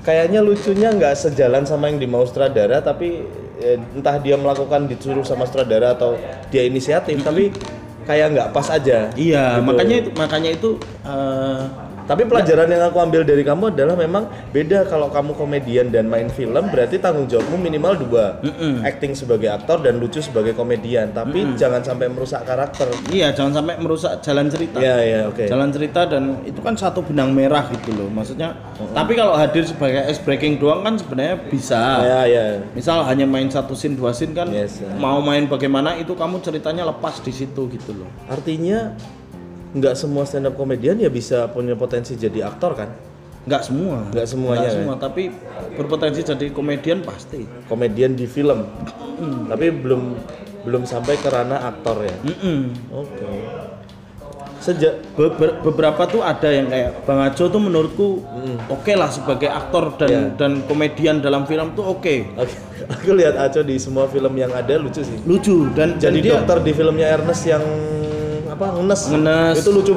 Kayaknya 0.00 0.40
lucunya 0.40 0.88
nggak 0.90 1.12
sejalan 1.14 1.68
sama 1.68 1.92
yang 1.92 2.00
dimau 2.00 2.24
sutradara, 2.24 2.80
tapi 2.80 3.20
eh, 3.60 3.76
entah 3.92 4.16
dia 4.16 4.40
melakukan 4.40 4.88
disuruh 4.88 5.20
sama 5.20 5.44
sutradara 5.44 5.92
atau 5.92 6.16
dia 6.48 6.64
inisiatif, 6.64 7.20
tapi 7.20 7.52
kayak 8.08 8.32
nggak 8.32 8.48
pas 8.50 8.72
aja. 8.72 9.12
Iya, 9.12 9.60
Gitu. 9.60 9.68
makanya 9.68 9.96
itu 10.00 10.10
makanya 10.16 10.50
itu 10.50 10.70
eh, 11.04 11.60
Tapi 12.10 12.26
pelajaran 12.26 12.66
yang 12.66 12.90
aku 12.90 12.98
ambil 12.98 13.22
dari 13.22 13.46
kamu 13.46 13.70
adalah 13.70 13.94
memang 13.94 14.26
beda 14.50 14.82
kalau 14.90 15.14
kamu 15.14 15.30
komedian 15.38 15.94
dan 15.94 16.10
main 16.10 16.26
film 16.26 16.66
berarti 16.66 16.98
tanggung 16.98 17.30
jawabmu 17.30 17.54
minimal 17.54 17.94
dua, 18.02 18.42
acting 18.82 19.14
sebagai 19.14 19.46
aktor 19.46 19.78
dan 19.78 20.02
lucu 20.02 20.18
sebagai 20.18 20.58
komedian. 20.58 21.14
Tapi 21.14 21.54
jangan 21.54 21.86
sampai 21.86 22.10
merusak 22.10 22.42
karakter. 22.42 22.90
iya 23.14 23.30
jangan 23.30 23.62
sampai 23.62 23.78
merusak 23.78 24.18
jalan 24.26 24.50
cerita. 24.50 24.82
Iya 24.82 24.96
iya 25.06 25.20
oke. 25.30 25.46
Jalan 25.46 25.70
cerita 25.70 26.00
dan 26.10 26.42
itu 26.42 26.58
kan 26.58 26.74
satu 26.74 26.98
benang 27.06 27.30
merah 27.30 27.70
gitu 27.70 27.94
loh. 27.94 28.10
Maksudnya, 28.10 28.58
tapi 28.90 29.14
kalau 29.14 29.38
hadir 29.38 29.62
sebagai 29.62 30.10
ice 30.10 30.18
breaking 30.18 30.58
doang 30.58 30.82
kan 30.82 30.98
sebenarnya 30.98 31.38
bisa. 31.46 31.78
Iya 32.02 32.20
iya. 32.26 32.44
Misal 32.74 33.06
hanya 33.06 33.22
main 33.30 33.46
satu 33.46 33.78
scene 33.78 33.94
dua 33.94 34.10
scene 34.10 34.34
kan 34.34 34.50
Yes, 34.50 34.82
ya. 34.82 34.90
mau 34.98 35.22
main 35.22 35.46
bagaimana 35.46 35.94
itu 35.94 36.18
kamu 36.18 36.42
ceritanya 36.42 36.90
lepas 36.90 37.22
di 37.22 37.30
situ 37.30 37.70
gitu 37.70 37.94
loh. 37.94 38.10
Artinya 38.26 38.98
nggak 39.70 39.94
semua 39.94 40.22
stand 40.24 40.44
up 40.44 40.54
komedian 40.54 40.96
ya 40.96 41.06
bisa 41.06 41.46
punya 41.46 41.74
potensi 41.74 42.14
jadi 42.14 42.44
aktor 42.44 42.74
kan? 42.74 42.90
Nggak 43.40 43.62
semua. 43.62 44.04
Nggak 44.08 44.26
semuanya, 44.26 44.60
Nggak 44.60 44.68
ya? 44.68 44.76
semua, 44.76 44.94
tapi 44.96 45.22
berpotensi 45.72 46.20
jadi 46.22 46.46
komedian 46.50 47.00
pasti. 47.00 47.48
Komedian 47.66 48.12
di 48.12 48.26
film. 48.26 48.68
Tapi 49.48 49.66
belum 49.70 50.02
belum 50.60 50.82
sampai 50.84 51.16
ke 51.16 51.26
ranah 51.26 51.64
aktor 51.66 52.02
ya. 52.02 52.16
Mm-mm. 52.20 52.60
Oke. 52.92 53.24
Sejak 54.60 54.92
Be- 55.16 55.32
be- 55.32 55.56
beberapa 55.62 56.04
tuh 56.04 56.20
ada 56.20 56.44
yang 56.46 56.68
kayak 56.68 57.08
Bang 57.08 57.16
Ajo 57.18 57.48
tuh 57.48 57.56
menurutku 57.58 58.20
oke 58.68 58.92
lah 58.92 59.08
sebagai 59.08 59.48
aktor 59.48 59.96
dan 59.96 60.08
Iya. 60.10 60.20
dan 60.36 60.52
komedian 60.68 61.16
dalam 61.18 61.48
film 61.48 61.72
tuh 61.72 61.96
oke. 61.96 62.36
Oke, 62.36 62.54
aku 62.92 63.16
lihat 63.16 63.40
Aco 63.40 63.64
di 63.64 63.80
semua 63.80 64.04
film 64.04 64.36
yang 64.36 64.52
ada 64.52 64.76
lucu 64.76 65.00
sih. 65.00 65.16
Lucu 65.24 65.64
dan 65.72 65.96
dan 65.96 66.12
Jadi 66.12 66.18
dia 66.20 66.36
dokter 66.36 66.60
di 66.60 66.72
filmnya 66.72 67.08
Ernest 67.10 67.48
yang 67.48 67.64
apa 68.60 68.76
ngenes. 68.76 69.00
Ngenes. 69.08 69.56
Itu 69.56 69.70
lucu 69.72 69.94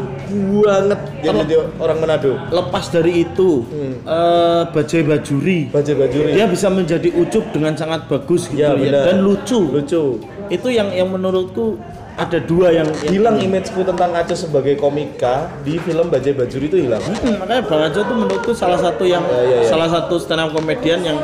banget 0.64 1.00
dia 1.20 1.30
Terus- 1.30 1.42
jadi 1.44 1.54
orang 1.78 1.98
Manado. 2.00 2.32
lepas 2.50 2.86
dari 2.88 3.12
itu 3.22 3.68
Hmm. 3.68 3.94
eh, 4.02 4.62
Bajai 4.66 5.04
Bajuri 5.04 5.60
Baju 5.68 5.92
bajuri. 6.00 6.32
dia 6.32 6.46
bisa 6.48 6.68
menjadi 6.70 7.12
ucup 7.12 7.44
dengan 7.52 7.76
sangat 7.76 8.08
bagus 8.08 8.48
gitu 8.48 8.58
Ya, 8.58 8.72
ya, 8.74 9.04
dan 9.04 9.20
lucu. 9.20 9.60
Lucu. 9.68 10.24
Itu 10.48 10.68
yang 10.70 10.90
yang 10.90 11.08
menurutku 11.08 11.76
ada 12.14 12.38
dua 12.38 12.70
yang, 12.70 12.86
yang 13.02 13.12
Hilang 13.12 13.38
imageku 13.38 13.82
tentang 13.82 14.14
Aco 14.14 14.32
sebagai 14.32 14.78
komika 14.78 15.50
di 15.62 15.76
film 15.78 16.08
Bajai 16.08 16.32
Bajuri 16.32 16.70
itu 16.70 16.78
hilang. 16.80 17.02
Hmm, 17.02 17.36
makanya 17.36 17.66
Bang 17.66 17.82
Ajo 17.84 18.00
tuh 18.00 18.16
menurutku 18.16 18.52
salah 18.54 18.78
satu 18.78 19.04
yang 19.04 19.26
Ya, 19.26 19.42
ya, 19.42 19.58
ya. 19.60 19.68
salah 19.68 19.90
satu 19.90 20.16
stand 20.16 20.40
up 20.40 20.54
komedian 20.54 21.04
yang 21.04 21.18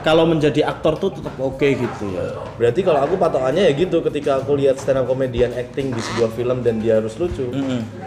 kalau 0.00 0.24
menjadi 0.28 0.66
aktor 0.66 0.96
tuh 0.96 1.10
tetap 1.14 1.34
oke 1.36 1.62
gitu 1.62 2.04
ya. 2.12 2.36
Berarti 2.56 2.80
kalau 2.84 3.00
aku 3.04 3.14
patokannya 3.16 3.68
ya 3.68 3.72
gitu 3.76 4.00
ketika 4.04 4.40
aku 4.40 4.56
lihat 4.56 4.80
stand 4.80 5.00
up 5.00 5.06
comedian 5.08 5.52
acting 5.54 5.92
di 5.92 6.00
sebuah 6.00 6.30
film 6.34 6.64
dan 6.64 6.80
dia 6.80 6.98
harus 6.98 7.16
lucu. 7.16 7.48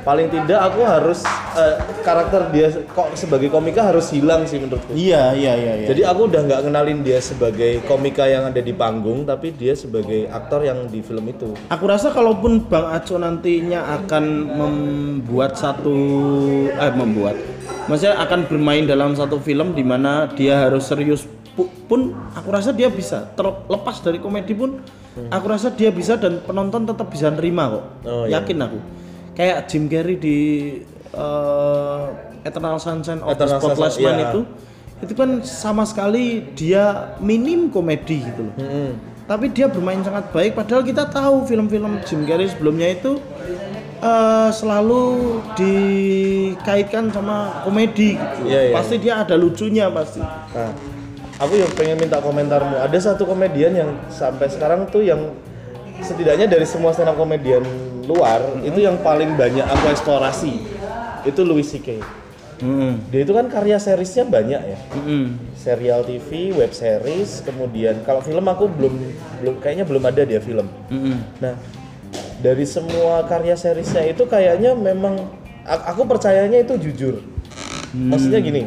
Paling 0.04 0.28
tidak 0.34 0.60
aku 0.60 0.82
harus 0.84 1.24
eh, 1.56 1.78
karakter 2.02 2.50
dia 2.52 2.68
kok 2.94 3.14
sebagai 3.16 3.54
komika 3.54 3.86
harus 3.86 4.10
hilang 4.12 4.46
sih 4.50 4.60
menurutku. 4.60 4.92
Iya 4.94 5.34
iya 5.38 5.54
iya. 5.56 5.74
iya. 5.84 5.88
Jadi 5.90 6.02
aku 6.04 6.30
udah 6.30 6.42
nggak 6.44 6.62
kenalin 6.68 7.00
dia 7.02 7.20
sebagai 7.22 7.82
komika 7.86 8.26
yang 8.26 8.50
ada 8.50 8.62
di 8.62 8.74
panggung, 8.76 9.24
tapi 9.24 9.54
dia 9.54 9.74
sebagai 9.78 10.28
aktor 10.30 10.66
yang 10.66 10.86
di 10.90 11.00
film 11.00 11.26
itu. 11.30 11.54
Aku 11.72 11.86
rasa 11.86 12.10
kalaupun 12.12 12.66
Bang 12.68 12.90
Aco 12.90 13.16
nantinya 13.16 14.02
akan 14.02 14.24
membuat 14.54 15.56
satu 15.56 15.96
eh 16.74 16.94
membuat 16.94 17.36
maksudnya 17.88 18.16
akan 18.24 18.48
bermain 18.48 18.88
dalam 18.88 19.12
satu 19.16 19.40
film 19.44 19.76
di 19.76 19.84
mana 19.84 20.32
dia 20.32 20.68
harus 20.68 20.88
serius 20.88 21.28
pun 21.60 22.14
aku 22.34 22.50
rasa 22.50 22.74
dia 22.74 22.90
bisa 22.90 23.30
terlepas 23.38 24.02
dari 24.02 24.18
komedi 24.18 24.58
pun 24.58 24.82
aku 25.30 25.46
rasa 25.46 25.70
dia 25.70 25.94
bisa 25.94 26.18
dan 26.18 26.42
penonton 26.42 26.90
tetap 26.90 27.06
bisa 27.10 27.30
nerima 27.30 27.70
kok. 27.70 27.86
Oh, 28.06 28.26
iya. 28.26 28.42
Yakin 28.42 28.58
aku. 28.58 28.80
Kayak 29.34 29.58
Jim 29.70 29.86
Carrey 29.90 30.18
di 30.18 30.38
eh, 31.14 32.04
Eternal 32.44 32.78
Sunshine 32.82 33.22
of 33.22 33.34
the 33.34 33.46
Eternal 33.46 33.60
Spotless 33.62 33.96
Sunshine, 33.98 34.06
Man 34.06 34.18
iya. 34.20 34.30
itu 34.30 34.42
itu 35.04 35.14
kan 35.20 35.30
sama 35.44 35.84
sekali 35.84 36.56
dia 36.56 37.16
minim 37.20 37.68
komedi 37.68 38.24
gitu 38.24 38.48
loh 38.48 38.56
tapi 39.28 39.52
dia 39.52 39.68
bermain 39.68 40.00
sangat 40.04 40.32
baik 40.32 40.56
padahal 40.56 40.84
kita 40.84 41.08
tahu 41.12 41.44
film-film 41.44 42.00
Jim 42.08 42.24
Carrey 42.24 42.48
sebelumnya 42.48 42.88
itu 42.92 43.20
eh, 44.00 44.50
selalu 44.52 45.04
dikaitkan 45.56 47.12
sama 47.12 47.64
komedi 47.64 48.16
gitu 48.16 48.48
Iya, 48.48 48.60
iya. 48.72 48.74
pasti 48.76 48.96
dia 49.00 49.24
ada 49.24 49.36
lucunya 49.36 49.88
pasti 49.92 50.20
Nah, 50.24 50.72
aku 51.44 51.60
yang 51.60 51.72
pengen 51.76 51.98
minta 52.00 52.24
komentarmu. 52.24 52.80
Ada 52.80 53.14
satu 53.14 53.28
komedian 53.28 53.76
yang 53.76 53.90
sampai 54.08 54.48
sekarang 54.48 54.88
tuh 54.88 55.04
yang 55.04 55.36
setidaknya 56.00 56.48
dari 56.48 56.64
semua 56.64 56.96
stand 56.96 57.12
up 57.12 57.20
komedian 57.20 57.64
luar 58.08 58.44
itu 58.64 58.80
yang 58.84 59.00
paling 59.04 59.36
banyak 59.36 59.64
aku 59.68 59.92
eksplorasi. 59.92 60.64
Itu 61.28 61.44
Louis 61.44 61.68
C.K. 61.68 62.00
Mm-mm. 62.64 63.12
Dia 63.12 63.28
itu 63.28 63.36
kan 63.36 63.52
karya 63.52 63.76
seriesnya 63.76 64.24
banyak 64.24 64.62
ya. 64.62 64.78
Mm-mm. 64.96 65.36
Serial 65.56 66.04
TV, 66.08 66.56
web 66.56 66.72
series, 66.72 67.44
kemudian 67.44 68.04
kalau 68.08 68.24
film 68.24 68.44
aku 68.48 68.72
belum 68.72 68.94
belum 69.44 69.56
kayaknya 69.60 69.84
belum 69.84 70.04
ada 70.08 70.24
dia 70.24 70.40
film. 70.40 70.68
Mm-mm. 70.88 71.18
Nah, 71.44 71.56
dari 72.40 72.64
semua 72.64 73.24
karya 73.28 73.56
seriesnya 73.56 74.04
itu 74.08 74.24
kayaknya 74.28 74.76
memang 74.76 75.28
aku 75.64 76.08
percayanya 76.08 76.64
itu 76.64 76.76
jujur. 76.80 77.24
Maksudnya 77.94 78.42
gini, 78.42 78.66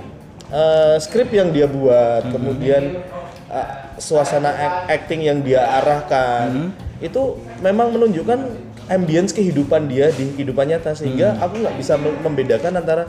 eh, 0.48 0.96
skrip 0.98 1.30
yang 1.30 1.50
dia 1.50 1.66
buat, 1.66 2.26
kemudian 2.28 3.02
eh, 3.48 3.68
suasana 3.96 4.52
acting 4.87 5.24
yang 5.24 5.40
dia 5.40 5.64
arahkan, 5.80 6.70
itu 6.98 7.22
memang 7.59 7.92
menunjukkan 7.92 8.38
ambience 8.87 9.32
kehidupan 9.32 9.87
dia 9.87 10.11
di 10.11 10.30
kehidupan 10.32 10.70
nyata 10.70 10.94
sehingga 10.94 11.35
aku 11.38 11.59
nggak 11.59 11.76
bisa 11.76 11.98
mem- 11.98 12.20
membedakan 12.22 12.72
antara 12.76 13.04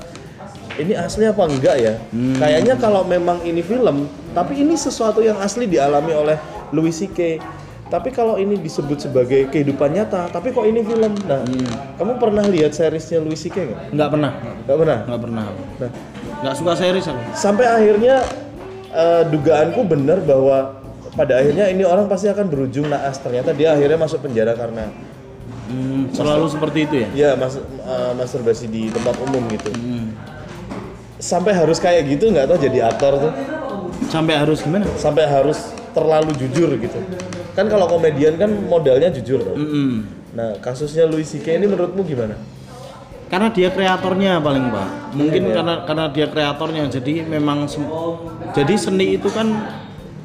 ini 0.75 0.93
asli 0.93 1.25
apa 1.25 1.41
enggak 1.43 1.75
ya. 1.77 1.93
Kayaknya 2.13 2.77
kalau 2.77 3.01
memang 3.01 3.41
ini 3.41 3.61
film, 3.61 4.05
tapi 4.31 4.61
ini 4.61 4.77
sesuatu 4.77 5.21
yang 5.21 5.37
asli 5.37 5.65
dialami 5.65 6.13
oleh 6.13 6.37
Louis 6.69 6.93
C.K. 6.93 7.41
Tapi 7.87 8.11
kalau 8.11 8.35
ini 8.35 8.59
disebut 8.59 8.99
sebagai 8.99 9.47
kehidupan 9.47 9.95
nyata, 9.95 10.27
tapi 10.27 10.51
kok 10.51 10.67
ini 10.67 10.83
film? 10.83 11.15
Nah, 11.23 11.39
kamu 11.95 12.19
pernah 12.19 12.43
lihat 12.43 12.75
seriesnya 12.75 13.23
Louis 13.23 13.39
C.K. 13.39 13.57
nggak? 13.63 13.81
nggak 13.95 14.09
pernah 14.11 14.31
Nggak 14.67 14.77
pernah. 14.77 14.97
nggak 15.07 15.21
pernah 15.23 15.45
Nah, 15.79 15.91
nggak 16.37 16.55
suka 16.55 16.73
series 16.77 17.05
aku 17.05 17.21
sampai 17.33 17.65
akhirnya 17.65 18.21
eh, 18.91 19.23
dugaanku 19.27 19.81
benar 19.83 20.21
bahwa 20.21 20.77
pada 21.13 21.41
akhirnya 21.41 21.65
ini 21.67 21.81
orang 21.81 22.05
pasti 22.05 22.29
akan 22.29 22.45
berujung 22.45 22.93
naas. 22.93 23.17
Ternyata 23.17 23.49
dia 23.51 23.73
akhirnya 23.73 23.97
masuk 23.97 24.21
penjara 24.21 24.53
karena 24.53 24.89
Hmm, 25.67 26.07
selalu 26.15 26.47
seperti 26.47 26.87
itu 26.87 26.95
ya 27.03 27.07
ya 27.11 27.29
mas, 27.35 27.59
eh, 27.59 28.11
masturbasi 28.15 28.71
di 28.71 28.87
tempat 28.87 29.19
umum 29.19 29.43
gitu. 29.51 29.67
Hmm. 29.75 30.15
Sampai 31.19 31.51
harus 31.51 31.75
kayak 31.75 32.07
gitu 32.07 32.31
nggak 32.31 32.47
tahu 32.47 32.57
jadi 32.61 32.87
aktor 32.87 33.19
tuh. 33.19 33.33
sampai 34.07 34.39
harus 34.39 34.63
gimana 34.63 34.87
Sampai 34.95 35.27
harus 35.27 35.73
terlalu 35.91 36.31
jujur 36.39 36.71
gitu. 36.79 36.99
kan 37.51 37.67
kalau 37.67 37.89
komedian 37.89 38.39
kan 38.39 38.47
modalnya 38.47 39.11
jujur 39.11 39.43
tuh. 39.43 39.57
Mm-mm. 39.59 40.07
Nah, 40.37 40.55
kasusnya 40.61 41.03
Louis 41.03 41.25
CK 41.25 41.57
ini 41.57 41.65
menurutmu 41.67 42.05
gimana? 42.05 42.37
Karena 43.27 43.47
dia 43.51 43.69
kreatornya 43.69 44.39
paling 44.39 44.71
pak 44.71 44.87
mungkin 45.11 45.41
Iya, 45.43 45.49
iya. 45.51 45.55
karena 45.59 45.73
karena 45.83 46.05
dia 46.09 46.27
kreatornya 46.27 46.83
jadi 46.87 47.13
memang 47.27 47.67
jadi 48.51 48.73
seni 48.79 49.19
itu 49.19 49.27
kan 49.27 49.51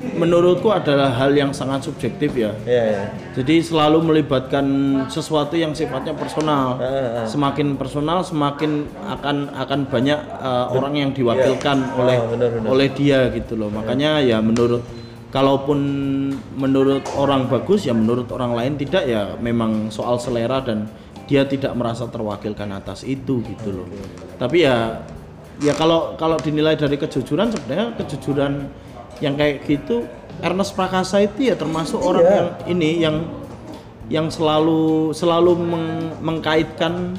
menurutku 0.03 0.67
adalah 0.67 1.15
hal 1.15 1.31
yang 1.31 1.55
sangat 1.55 1.87
subjektif 1.87 2.35
ya 2.35 2.51
Iya, 2.67 2.85
ya. 2.91 3.03
jadi 3.39 3.63
selalu 3.63 4.03
melibatkan 4.03 4.67
sesuatu 5.07 5.55
yang 5.55 5.71
sifatnya 5.75 6.11
personal 6.15 6.79
Ah, 6.79 7.23
ah. 7.23 7.27
semakin 7.27 7.79
personal 7.79 8.27
semakin 8.27 8.87
akan 9.07 9.55
akan 9.55 9.81
banyak 9.87 10.19
uh, 10.43 10.75
orang 10.75 10.95
yang 10.99 11.11
diwakilkan 11.15 11.79
Iya. 11.87 11.99
oleh 11.99 12.19
benar, 12.35 12.49
benar. 12.51 12.69
oleh 12.75 12.89
dia 12.91 13.31
gitu 13.31 13.55
loh 13.55 13.71
makanya 13.71 14.19
ya 14.19 14.43
menurut 14.43 14.83
kalaupun 15.31 15.79
menurut 16.59 17.07
orang 17.15 17.47
bagus 17.47 17.87
ya 17.87 17.95
menurut 17.95 18.27
orang 18.35 18.53
lain 18.53 18.75
tidak 18.77 19.07
ya 19.07 19.39
memang 19.39 19.89
soal 19.89 20.19
selera 20.19 20.61
dan 20.61 20.91
dia 21.33 21.43
tidak 21.43 21.73
merasa 21.73 22.05
terwakilkan 22.05 22.69
atas 22.71 23.01
itu 23.03 23.41
gitu 23.41 23.73
loh 23.73 23.89
tapi 24.37 24.63
ya 24.63 25.01
ya 25.59 25.73
kalau 25.73 26.13
kalau 26.15 26.37
dinilai 26.37 26.77
dari 26.77 26.95
kejujuran 26.95 27.49
sebenarnya 27.49 27.97
kejujuran 27.97 28.69
yang 29.19 29.33
kayak 29.33 29.65
gitu 29.65 30.05
Ernest 30.39 30.73
Prakasa 30.73 31.21
itu 31.21 31.47
ya 31.47 31.55
termasuk 31.55 31.97
orang 31.99 32.21
Iya. 32.23 32.35
yang 32.35 32.49
ini 32.69 32.91
yang 32.99 33.17
yang 34.09 34.27
selalu 34.29 34.83
selalu 35.13 35.53
meng- 35.57 36.13
mengkaitkan 36.21 37.17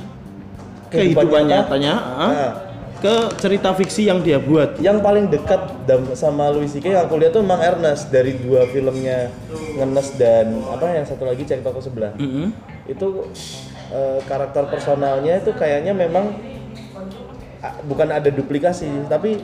Kehidupan 0.86 1.26
kehidupan 1.26 1.42
nyata. 1.44 1.54
nyatanya 1.74 1.94
ah, 1.96 2.22
Nah. 2.28 2.54
ke 3.00 3.14
cerita 3.36 3.74
fiksi 3.74 4.06
yang 4.06 4.20
dia 4.20 4.38
buat 4.38 4.78
Yang 4.78 4.98
paling 5.00 5.26
dekat 5.28 5.62
sama 6.14 6.48
Louis 6.48 6.70
CK 6.70 6.86
yang 6.88 7.04
aku 7.04 7.18
lihat 7.18 7.32
tuh 7.32 7.42
Mang 7.42 7.60
Ernest 7.60 8.08
dari 8.08 8.36
dua 8.36 8.64
filmnya 8.66 9.34
Ngenes 9.74 10.14
dan 10.16 10.62
apa 10.64 10.86
yang 10.92 11.04
satu 11.04 11.24
lagi 11.24 11.42
cek 11.42 11.60
toko 11.62 11.80
sebelah. 11.80 12.14
Mm-mm. 12.14 12.54
Itu 12.86 13.26
eh, 13.94 14.20
karakter 14.26 14.66
personalnya 14.68 15.38
itu 15.38 15.54
kayaknya 15.54 15.94
memang 15.94 16.34
bukan 17.88 18.10
ada 18.12 18.28
duplikasi 18.28 19.08
tapi 19.08 19.40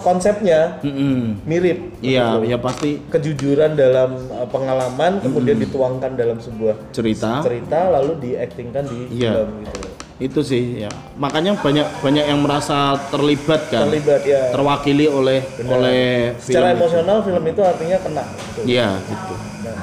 konsepnya 0.00 0.80
Mm-mm. 0.80 1.44
mirip. 1.44 1.92
Iya, 2.00 2.40
ya 2.40 2.56
pasti 2.56 3.04
Kejujuran 3.12 3.76
dalam 3.76 4.16
eh, 4.32 4.48
pengalaman 4.48 5.20
kemudian 5.20 5.60
dituangkan 5.60 6.16
dalam 6.16 6.40
sebuah 6.40 6.88
cerita. 6.94 7.44
cerita 7.44 7.92
lalu 7.92 8.16
diaktingkan 8.32 8.84
di 8.88 8.98
film 9.12 9.48
gitu. 9.60 9.80
Itu 10.20 10.40
sih 10.44 10.84
ya. 10.84 10.92
Makanya 11.16 11.56
banyak 11.60 12.00
banyak 12.00 12.24
yang 12.28 12.40
merasa 12.40 12.96
terlibat 13.12 13.68
kan. 13.68 13.88
Terlibat 13.88 14.24
ya. 14.24 14.52
Terwakili 14.52 15.08
oleh 15.08 15.44
oleh 15.64 16.32
Secara 16.40 16.72
film. 16.72 16.76
emosional 16.80 17.18
film 17.20 17.44
itu 17.44 17.60
artinya 17.60 17.96
kena. 18.00 18.24
gitu. 18.24 18.60
Iya, 18.68 18.88
gitu. 19.04 19.34
Nah, 19.68 19.80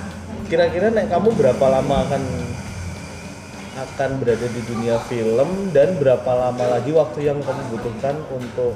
kira-kira 0.49 0.87
nek 0.93 1.09
kamu 1.09 1.29
berapa 1.37 1.65
lama 1.69 1.95
akan 2.09 2.21
akan 3.77 4.17
berada 4.17 4.47
di 4.49 4.61
dunia 4.65 4.97
film 5.05 5.69
dan 5.69 6.01
berapa 6.01 6.25
lama 6.25 6.65
lagi 6.65 6.89
waktu 6.89 7.29
yang 7.29 7.37
kamu 7.45 7.61
butuhkan 7.77 8.17
untuk 8.33 8.73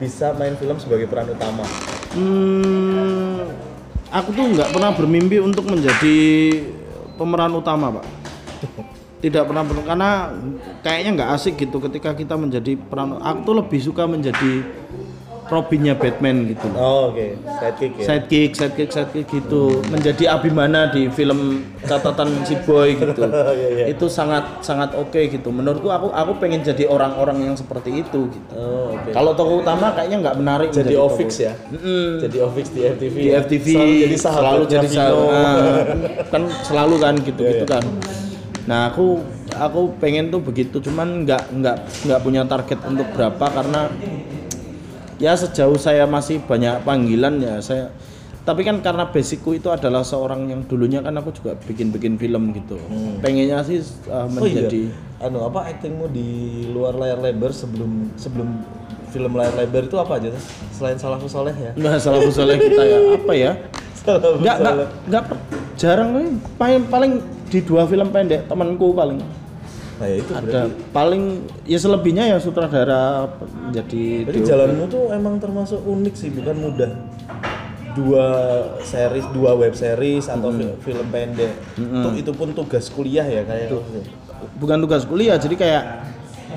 bisa 0.00 0.32
main 0.40 0.56
film 0.56 0.80
sebagai 0.80 1.04
peran 1.04 1.28
utama? 1.28 1.68
Hmm, 2.16 3.44
aku 4.08 4.32
tuh 4.32 4.44
nggak 4.56 4.72
pernah 4.72 4.90
bermimpi 4.96 5.36
untuk 5.44 5.68
menjadi 5.68 6.18
pemeran 7.20 7.52
utama, 7.52 8.00
Pak. 8.00 8.06
Tidak 9.24 9.44
pernah 9.44 9.68
karena 9.68 10.32
kayaknya 10.80 11.10
nggak 11.20 11.30
asik 11.36 11.60
gitu 11.60 11.76
ketika 11.84 12.16
kita 12.16 12.40
menjadi 12.40 12.80
peran. 12.80 13.20
Aku 13.20 13.44
tuh 13.44 13.54
lebih 13.60 13.80
suka 13.84 14.08
menjadi 14.08 14.64
Robinnya 15.50 15.92
Batman 15.92 16.46
gitu. 16.46 16.70
Oh, 16.72 17.10
oke, 17.10 17.34
sidekick 17.58 17.92
ya. 17.98 18.04
Sidekick, 18.06 18.50
sidekick, 18.54 18.88
sidekick 18.88 19.26
gitu. 19.28 19.82
Menjadi 19.84 20.30
Abimana 20.30 20.88
di 20.88 21.10
film 21.10 21.60
catatan 21.82 22.46
si 22.46 22.54
boy 22.62 22.94
gitu. 23.02 23.26
Iya, 23.26 23.68
iya. 23.68 23.84
Itu 23.90 24.06
sangat 24.06 24.62
sangat 24.62 24.94
oke 24.94 25.18
gitu. 25.18 25.50
Menurutku 25.50 25.90
aku 25.90 26.08
aku 26.08 26.38
pengen 26.38 26.62
jadi 26.62 26.86
orang-orang 26.86 27.42
yang 27.44 27.54
seperti 27.54 28.00
itu 28.00 28.30
gitu. 28.30 28.54
Oh, 28.54 28.94
oke. 28.94 29.10
Kalau 29.10 29.34
tokoh 29.34 29.58
utama 29.60 29.90
kayaknya 29.90 30.22
nggak 30.22 30.36
menarik 30.38 30.68
Jadi 30.70 30.94
tokoh- 30.94 31.18
ya. 31.36 31.52
Mm-mm. 31.68 32.22
Jadi 32.22 32.36
Ovix 32.38 32.66
di 32.70 32.80
FTV. 32.86 33.14
di 33.16 33.28
ya? 33.28 33.42
FTV 33.42 33.66
Selalu 33.66 33.94
jadi 33.98 34.16
selalu 34.16 34.62
jadi 34.66 34.86
sahabat 34.88 35.34
Ah, 35.34 35.56
kan, 35.82 35.98
kan 36.32 36.42
selalu 36.62 36.94
kan 36.96 37.14
gitu 37.18 37.40
gitu 37.40 37.42
Iya, 37.42 37.64
iya. 37.64 37.66
kan 37.66 37.84
nah 38.60 38.86
aku 38.86 39.18
aku 39.50 39.96
pengen 39.98 40.28
tuh 40.28 40.38
begitu 40.38 40.78
cuman 40.78 41.24
nggak 41.24 41.42
nggak 41.50 41.76
nggak 42.06 42.20
punya 42.20 42.44
target 42.44 42.78
untuk 42.84 43.08
berapa 43.10 43.42
karena 43.42 43.88
ya 45.20 45.36
sejauh 45.36 45.76
saya 45.76 46.08
masih 46.08 46.40
banyak 46.42 46.80
panggilan 46.82 47.38
ya 47.38 47.60
saya 47.60 47.92
tapi 48.40 48.64
kan 48.64 48.80
karena 48.80 49.04
basicku 49.04 49.52
itu 49.52 49.68
adalah 49.68 50.00
seorang 50.00 50.48
yang 50.48 50.64
dulunya 50.64 50.98
kan 50.98 51.12
aku 51.12 51.28
juga 51.30 51.54
bikin-bikin 51.60 52.16
film 52.16 52.56
gitu 52.56 52.80
pengennya 53.20 53.60
sih 53.62 53.78
uh, 54.08 54.24
Hmm. 54.24 54.40
Oh 54.40 54.48
iya. 54.48 54.64
menjadi 54.64 54.82
Anu 55.20 55.44
apa 55.44 55.68
aktingmu 55.68 56.08
di 56.08 56.28
luar 56.72 56.96
layar 56.96 57.20
lebar 57.20 57.52
sebelum 57.52 58.08
sebelum 58.16 58.64
film 59.12 59.36
layar 59.36 59.52
lebar 59.52 59.84
itu 59.84 60.00
apa 60.00 60.16
aja? 60.16 60.32
Selain 60.72 60.96
Salafus 60.96 61.28
Soleh 61.28 61.52
ya? 61.52 61.76
nggak 61.76 62.00
salah 62.00 62.24
usulnya 62.24 62.56
kita 62.56 62.82
ya 62.82 62.98
apa 63.20 63.32
ya 63.36 63.52
nggak 64.08 64.16
nggak 64.40 64.56
Soleh. 64.56 64.88
nggak 65.04 65.24
jarang 65.76 66.08
kali. 66.16 66.28
paling 66.56 66.80
paling 66.88 67.12
di 67.52 67.60
dua 67.60 67.84
film 67.84 68.08
pendek 68.08 68.48
temanku 68.48 68.96
paling 68.96 69.20
Nah, 70.00 70.06
ya 70.06 70.16
itu 70.16 70.32
ada 70.32 70.48
berarti. 70.64 70.90
paling 70.90 71.22
ya 71.62 71.76
selebihnya 71.76 72.24
ya 72.26 72.36
sutradara 72.36 73.28
menjadi 73.60 74.24
Jadi 74.24 74.40
jalanmu 74.42 74.84
tuh 74.88 75.12
emang 75.12 75.36
termasuk 75.36 75.76
unik 75.78 76.14
sih, 76.16 76.32
bukan 76.32 76.56
mudah. 76.58 76.90
Dua 77.90 78.26
series, 78.80 79.26
dua 79.28 79.52
web 79.52 79.74
series 79.74 80.24
atau 80.24 80.48
Hmm. 80.48 80.72
fi- 80.78 80.88
film 80.88 81.06
pendek. 81.10 81.52
Tuh 81.76 82.12
itu 82.14 82.32
pun 82.32 82.48
tugas 82.50 82.88
kuliah 82.88 83.24
ya 83.24 83.44
kayak. 83.44 83.68
bukan 84.56 84.80
tugas 84.80 85.04
kuliah 85.04 85.36
jadi 85.36 85.52
kayak 85.52 85.84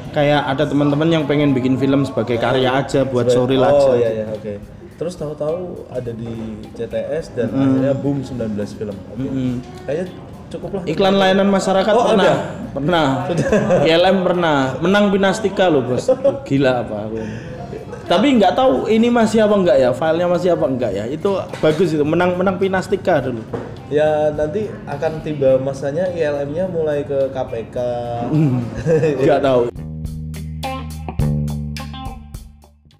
kayak 0.09 0.41
ada 0.45 0.63
teman-teman 0.63 1.03
yang 1.05 1.23
pengen 1.23 1.51
bikin 1.51 1.75
film 1.75 2.03
sebagai 2.03 2.37
karya 2.37 2.71
aja 2.71 3.03
buat 3.03 3.27
sorry 3.27 3.55
oh, 3.55 3.65
aja 3.65 3.91
iya 3.93 4.09
iya 4.13 4.25
oke. 4.29 4.53
Terus 4.93 5.13
tahu-tahu 5.13 5.83
ada 5.89 6.11
di 6.11 6.31
CTS 6.71 7.35
dan 7.35 7.49
Hmm. 7.49 7.59
akhirnya 7.59 7.93
boom 7.93 8.23
19 8.23 8.39
film. 8.71 8.95
Oke. 8.95 9.27
Kayaknya 9.83 10.05
cukup 10.53 10.69
lah. 10.77 10.83
iklan 10.85 11.15
layanan 11.15 11.49
masyarakat 11.49 11.91
Oh, 11.91 12.05
pernah. 12.07 12.23
ada? 12.23 12.35
pernah. 12.69 13.07
ILM 13.89 14.17
pernah. 14.21 14.57
Menang 14.77 15.09
Pinastika 15.09 15.65
loh 15.67 15.81
bos. 15.83 16.05
Gila 16.43 16.81
apa 16.81 16.95
aku 17.05 17.17
ini. 17.17 17.35
tapi 18.03 18.35
nggak 18.35 18.53
tahu 18.53 18.85
ini 18.87 19.07
masih 19.07 19.41
apa 19.41 19.55
enggak 19.55 19.77
ya? 19.79 19.89
Filenya 19.91 20.27
masih 20.27 20.49
apa 20.51 20.65
enggak 20.67 20.91
ya? 20.91 21.05
Itu 21.07 21.29
bagus 21.57 21.89
itu. 21.89 22.03
Menang 22.03 22.35
menang 22.35 22.55
Pinastika 22.55 23.17
dulu. 23.19 23.41
Ya 23.87 24.29
nanti 24.29 24.67
akan 24.85 25.21
tiba 25.21 25.55
masanya 25.57 26.09
ILM-nya 26.09 26.65
mulai 26.67 27.01
ke 27.03 27.29
KPK. 27.29 27.77
nggak 29.23 29.41
tahu 29.41 29.61